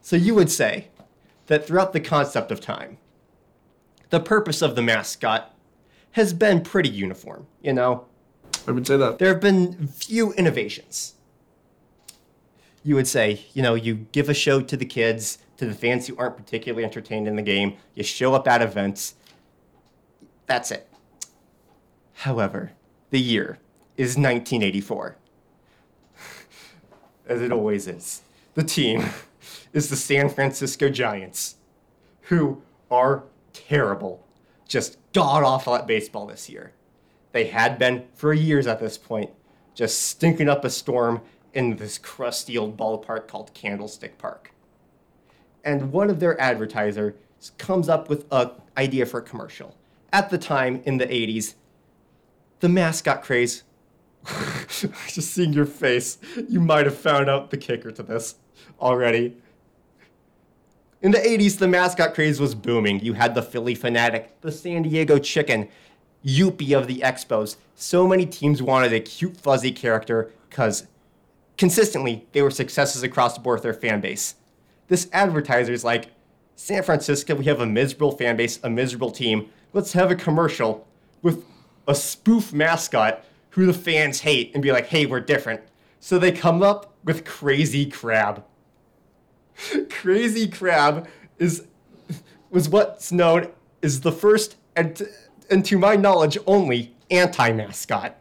[0.00, 0.88] So you would say
[1.46, 2.98] that throughout the concept of time,
[4.10, 5.54] the purpose of the mascot
[6.12, 7.46] has been pretty uniform.
[7.60, 8.06] You know,
[8.66, 9.18] I would say that.
[9.18, 11.14] there have been few innovations.
[12.82, 16.06] You would say, you know, you give a show to the kids, to the fans
[16.06, 19.14] who aren't particularly entertained in the game, you show up at events.
[20.46, 20.88] That's it.
[22.14, 22.72] However,
[23.10, 23.58] the year
[23.96, 25.16] is 1984.
[27.28, 28.22] As it always is.
[28.54, 29.04] The team
[29.72, 31.56] is the San Francisco Giants,
[32.22, 34.24] who are terrible,
[34.68, 36.72] just god awful at baseball this year.
[37.36, 39.28] They had been for years at this point,
[39.74, 41.20] just stinking up a storm
[41.52, 44.52] in this crusty old ballpark called Candlestick Park.
[45.62, 47.12] And one of their advertisers
[47.58, 49.76] comes up with an idea for a commercial.
[50.14, 51.56] At the time, in the 80s,
[52.60, 53.64] the mascot craze.
[55.06, 56.16] just seeing your face,
[56.48, 58.36] you might have found out the kicker to this
[58.80, 59.36] already.
[61.02, 63.00] In the 80s, the mascot craze was booming.
[63.00, 65.68] You had the Phillie Phanatic, the San Diego Chicken.
[66.26, 67.56] Youppi of the Expos.
[67.74, 70.86] So many teams wanted a cute, fuzzy character because
[71.56, 74.34] consistently they were successes across the board with their fan base.
[74.88, 76.08] This advertiser is like,
[76.56, 79.50] San Francisco, we have a miserable fan base, a miserable team.
[79.72, 80.86] Let's have a commercial
[81.22, 81.44] with
[81.86, 85.60] a spoof mascot who the fans hate and be like, hey, we're different.
[86.00, 88.44] So they come up with Crazy Crab.
[89.90, 91.08] Crazy Crab
[91.38, 91.64] is
[92.50, 93.48] was what's known
[93.82, 95.06] as the first and,
[95.50, 98.16] and to my knowledge only anti-mascot.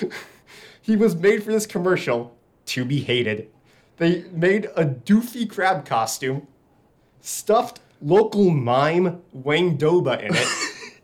[0.82, 2.36] he was made for this commercial
[2.66, 3.48] to be hated.
[3.98, 6.46] They made a doofy crab costume,
[7.20, 10.46] stuffed local mime Wayne Doba in it.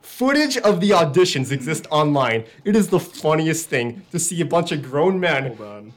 [0.00, 2.44] Footage of the auditions exist online.
[2.64, 5.92] It is the funniest thing to see a bunch of grown men Hold on.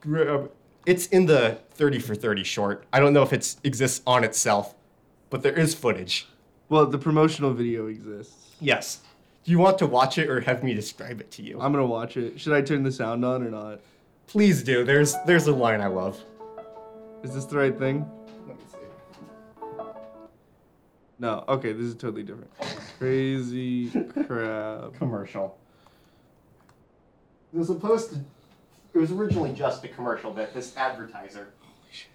[0.00, 0.50] grab.
[0.86, 2.84] It's in the 30 for 30 short.
[2.92, 4.74] I don't know if it exists on itself,
[5.30, 6.28] but there is footage.
[6.68, 8.56] Well, the promotional video exists.
[8.60, 9.00] Yes.
[9.44, 11.60] Do you want to watch it or have me describe it to you?
[11.60, 12.40] I'm gonna watch it.
[12.40, 13.80] Should I turn the sound on or not?
[14.26, 14.84] Please do.
[14.84, 16.18] There's there's a line I love.
[17.22, 18.10] Is this the right thing?
[18.46, 18.78] Let me see.
[21.18, 21.44] No.
[21.48, 22.50] Okay, this is totally different.
[22.98, 23.90] Crazy
[24.26, 24.94] crab.
[24.96, 25.58] Commercial.
[27.52, 28.20] It was supposed to.
[28.94, 31.48] It was originally just a commercial, but this advertiser.
[31.60, 32.08] Holy shit.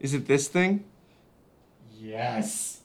[0.00, 0.84] Is it this thing?
[1.98, 2.80] Yes.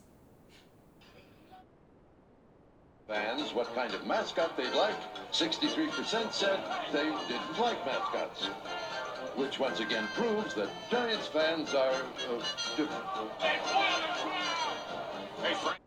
[3.10, 4.94] Fans what kind of mascot they'd like.
[5.34, 6.60] 63% said
[6.94, 8.46] they didn't like mascots.
[9.36, 12.44] Which once again proves that Giants fans are uh,
[12.78, 13.04] different.
[15.42, 15.80] Hey, Frank.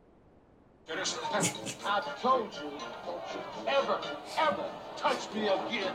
[1.84, 2.72] I told you,
[3.06, 4.00] don't you ever,
[4.40, 4.64] ever
[4.96, 5.94] touch me again.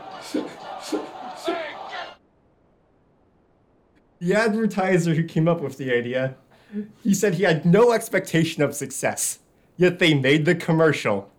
[1.44, 1.74] Hey,
[4.20, 6.36] The advertiser who came up with the idea,
[7.02, 9.40] he said he had no expectation of success.
[9.78, 11.30] Yet they made the commercial.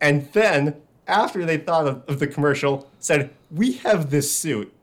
[0.00, 0.74] And then,
[1.06, 4.74] after they thought of, of the commercial, said, We have this suit.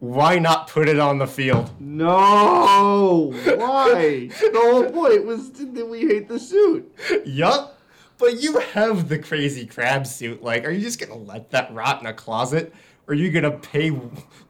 [0.00, 1.70] Why not put it on the field?
[1.80, 3.32] No.
[3.32, 4.28] Why?
[4.28, 6.94] the whole point was that we hate the suit.
[7.24, 7.78] yup.
[8.18, 10.42] But you have the crazy crab suit.
[10.42, 12.72] Like, are you just gonna let that rot in a closet?
[13.06, 13.98] Or are you gonna pay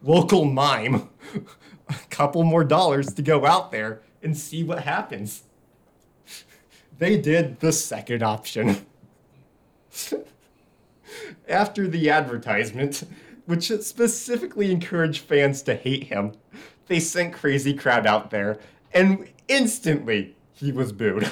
[0.03, 1.09] local mime
[1.89, 5.43] a couple more dollars to go out there and see what happens?
[7.01, 8.85] They did the second option.
[11.49, 13.05] After the advertisement,
[13.47, 16.33] which specifically encouraged fans to hate him,
[16.85, 18.59] they sent Crazy Crab out there,
[18.93, 21.27] and instantly he was booed.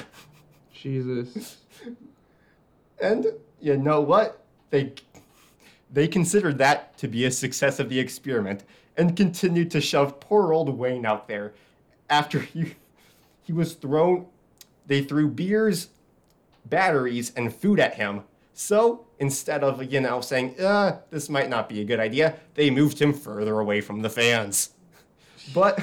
[0.74, 1.58] Jesus.
[3.02, 3.28] And
[3.62, 4.44] you know what?
[4.68, 4.92] They
[5.90, 8.64] they considered that to be a success of the experiment
[8.94, 11.54] and continued to shove poor old Wayne out there
[12.10, 12.74] after he
[13.42, 14.26] he was thrown
[14.86, 15.88] they threw beers,
[16.64, 18.22] batteries, and food at him.
[18.54, 22.70] So instead of, you know, saying, uh, this might not be a good idea, they
[22.70, 24.70] moved him further away from the fans.
[25.54, 25.80] But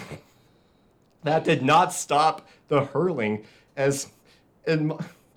[1.24, 3.46] that did not stop the hurling
[3.76, 4.08] as
[4.68, 4.92] in,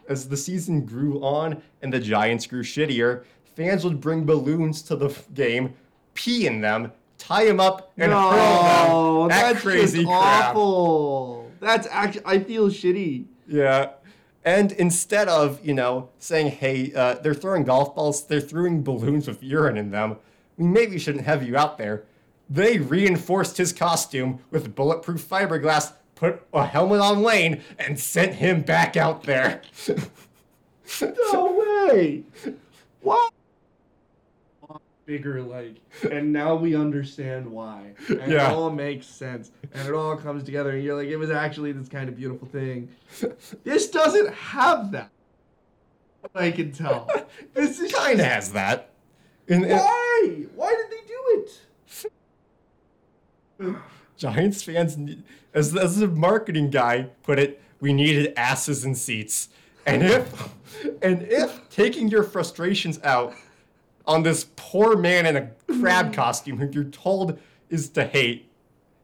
[0.08, 3.24] as the season grew on and the Giants grew shittier.
[3.56, 5.74] Fans would bring balloons to the game,
[6.14, 10.56] pee in them, tie them up, and hurl No, them at that's crazy just crab.
[10.56, 11.50] awful.
[11.60, 12.22] That's actually.
[12.24, 13.26] I feel shitty.
[13.50, 13.90] Yeah.
[14.44, 19.26] And instead of, you know, saying, hey, uh, they're throwing golf balls, they're throwing balloons
[19.28, 20.16] with urine in them,
[20.56, 22.04] we maybe shouldn't have you out there.
[22.48, 28.62] They reinforced his costume with bulletproof fiberglass, put a helmet on Lane, and sent him
[28.62, 29.62] back out there.
[31.00, 31.52] No
[31.92, 32.24] way.
[33.02, 33.32] What?
[35.10, 35.74] Bigger like,
[36.12, 38.48] and now we understand why, and Yeah.
[38.48, 41.72] it all makes sense, and it all comes together, and you're like, it was actually
[41.72, 42.88] this kind of beautiful thing.
[43.64, 45.10] This doesn't have that.
[46.32, 47.10] I can tell.
[47.54, 48.90] This is kind of has that.
[49.48, 50.44] And, why?
[50.54, 51.44] Why did they do
[53.66, 53.76] it?
[54.16, 54.96] Giants fans,
[55.52, 59.48] as, as the marketing guy put it, we needed asses and seats.
[59.84, 60.50] And if,
[61.02, 63.34] and if taking your frustrations out
[64.10, 67.38] on this poor man in a crab costume who you're told
[67.68, 68.50] is to hate,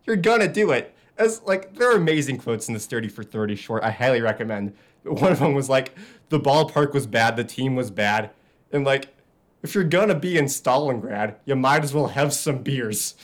[0.05, 0.93] you're gonna do it.
[1.17, 3.85] As like there are amazing quotes in this 30 for 30 short.
[3.85, 4.75] I highly recommend.
[5.05, 5.97] But one of them was like,
[6.29, 8.31] the ballpark was bad, the team was bad.
[8.73, 9.15] And like,
[9.63, 13.15] if you're gonna be in Stalingrad, you might as well have some beers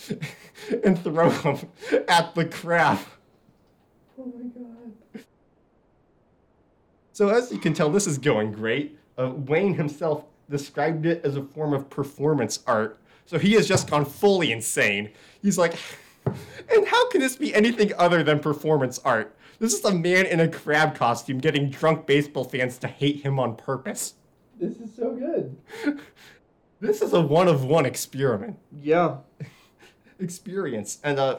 [0.85, 1.69] and throw them
[2.07, 3.01] at the crab.
[4.17, 5.25] Oh my god.
[7.13, 8.97] So as you can tell, this is going great.
[9.19, 12.99] Uh, Wayne himself described it as a form of performance art.
[13.27, 15.11] So he has just gone fully insane.
[15.41, 15.75] He's like,
[16.27, 19.35] and how can this be anything other than performance art?
[19.59, 23.41] This is a man in a crab costume getting drunk baseball fans to hate him
[23.41, 24.15] on purpose.
[24.61, 25.57] This is so good.
[26.83, 28.59] This is a one of one experiment.
[28.83, 29.19] Yeah.
[30.19, 30.99] Experience.
[31.05, 31.39] And uh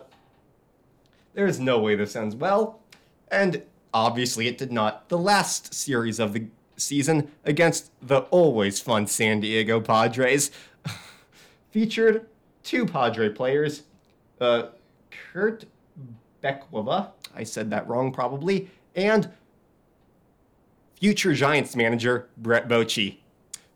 [1.33, 2.79] there's no way this ends well.
[3.29, 3.63] And
[3.93, 5.09] obviously it did not.
[5.09, 10.51] The last series of the season against the always fun San Diego Padres
[11.71, 12.25] featured
[12.63, 13.83] two Padre players,
[14.39, 14.67] uh,
[15.11, 15.65] Kurt
[16.43, 19.29] Bekwava, I said that wrong probably, and
[20.95, 23.17] future Giants manager Brett Bochy,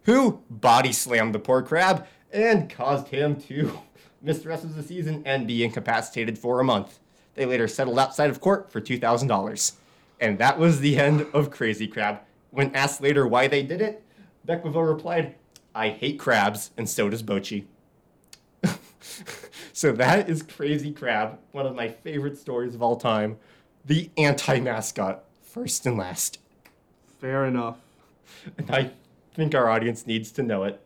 [0.03, 3.79] who body slammed the poor crab and caused him to
[4.21, 6.99] miss the rest of the season and be incapacitated for a month.
[7.35, 9.73] They later settled outside of court for $2,000.
[10.19, 12.21] And that was the end of Crazy Crab.
[12.51, 14.03] When asked later why they did it,
[14.47, 15.35] Bekwava replied,
[15.75, 17.65] I hate crabs, and so does Bochy.
[19.73, 23.37] so that is Crazy Crab, one of my favorite stories of all time.
[23.85, 26.39] The anti mascot, first and last.
[27.19, 27.77] Fair enough.
[28.57, 28.91] And I
[29.33, 30.81] think our audience needs to know it.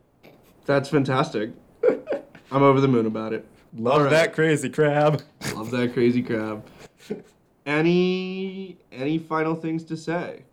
[0.65, 1.51] That's fantastic.
[2.51, 3.45] I'm over the moon about it.
[3.73, 4.09] Love right.
[4.09, 5.21] that Crazy Crab.
[5.55, 6.65] Love that crazy crab.
[7.65, 10.43] Any any final things to say?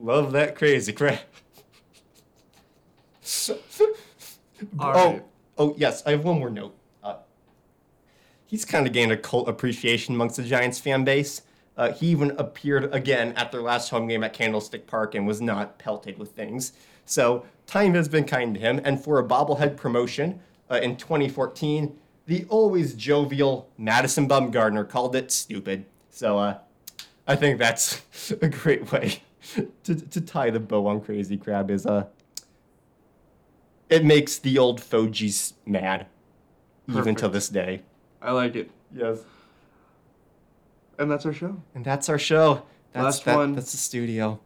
[0.00, 1.20] Love that Crazy crap.
[4.78, 5.24] Oh, right.
[5.58, 6.74] oh yes, I have one more note.
[7.02, 7.16] Uh,
[8.46, 11.42] he's kind of gained a cult appreciation amongst the Giants fan base.
[11.76, 15.40] Uh, he even appeared again at their last home game at Candlestick Park and was
[15.40, 16.72] not pelted with things.
[17.06, 18.80] So time has been kind to him.
[18.84, 20.40] And for a bobblehead promotion
[20.70, 21.96] uh, in 2014,
[22.26, 25.86] the always jovial Madison Bumgarner called it stupid.
[26.10, 26.58] So uh,
[27.26, 28.02] I think that's
[28.42, 29.22] a great way
[29.84, 31.70] to, to tie the bow on Crazy Crab.
[31.70, 32.06] Is uh,
[33.88, 36.06] it makes the old Fogies mad,
[36.88, 37.18] even Perfect.
[37.20, 37.82] to this day.
[38.22, 38.70] I like it.
[38.94, 39.18] Yes.
[40.98, 41.60] And that's our show.
[41.74, 42.62] And that's our show.
[42.92, 43.54] That's, Last that- one.
[43.54, 44.40] That's the studio.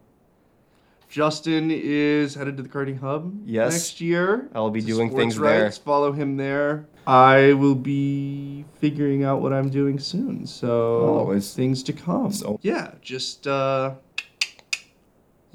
[1.07, 3.71] Justin is headed to the karting hub Yes.
[3.73, 4.49] next year.
[4.55, 5.71] I'll be doing things there.
[5.71, 6.87] Follow him there.
[7.07, 10.45] I will be figuring out what I'm doing soon.
[10.47, 11.53] So Always.
[11.53, 12.31] things to come.
[12.31, 13.93] So- yeah, just uh,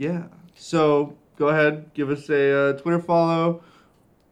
[0.01, 0.25] yeah.
[0.55, 3.63] So go ahead, give us a uh, Twitter follow.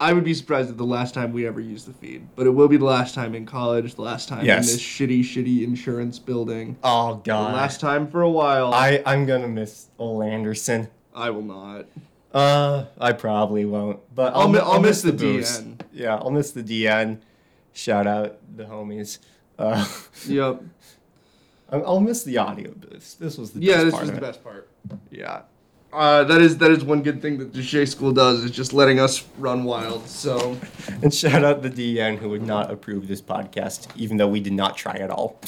[0.01, 2.51] I would be surprised at the last time we ever use the feed, but it
[2.51, 4.67] will be the last time in college, the last time Yes.
[4.69, 7.55] in this shitty, shitty insurance building, Oh the god.
[7.55, 8.73] last time for a while.
[8.73, 10.89] I I'm gonna miss Ole Anderson.
[11.15, 11.87] I will not.
[12.33, 15.61] Uh, I probably won't, but I'll, mi- I'll, miss the booze.
[15.63, 15.81] DN.
[15.93, 17.19] Yeah, I'll miss the DN.
[17.73, 19.19] Shout out the homies.
[19.59, 19.85] Uh,
[20.29, 20.63] Yep.
[21.73, 23.19] I'll I'll miss the audio boost.
[23.19, 24.29] This was the Yeah, best this part was of the it.
[24.29, 24.69] best part.
[25.11, 25.41] Yeah.
[25.93, 28.73] Uh, that is that is one good thing that the J School does is just
[28.75, 30.07] letting us run wild.
[30.07, 30.57] So
[31.03, 34.53] And shout out the DN who would not approve this podcast, even though we did
[34.53, 35.41] not try at all.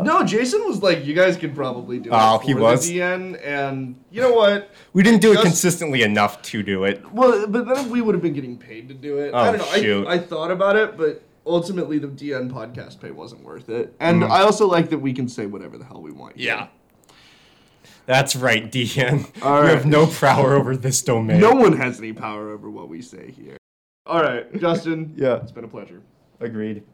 [0.00, 2.14] no, Jason was like, you guys could probably do it.
[2.14, 2.98] Oh, he was the?
[3.00, 4.70] DN, and you know what?
[4.92, 7.02] We didn't do it consistently enough to do it.
[7.12, 9.34] Well, but then we would have been getting paid to do it.
[9.34, 9.82] I Oh, don't know.
[9.82, 10.06] shoot.
[10.06, 13.92] I, I thought about it, but ultimately the DN podcast pay wasn't worth it.
[13.98, 14.30] And Mm.
[14.30, 16.36] I also like that we can say whatever the hell we want.
[16.36, 16.46] here.
[16.54, 16.66] Yeah.
[18.08, 19.28] That's right, DN.
[19.42, 21.40] All You have no power over this domain.
[21.42, 23.58] No one has any power over what we say here.
[24.06, 25.12] All right, Justin.
[25.18, 25.36] Yeah.
[25.42, 26.00] It's been a pleasure.
[26.40, 26.84] Agreed.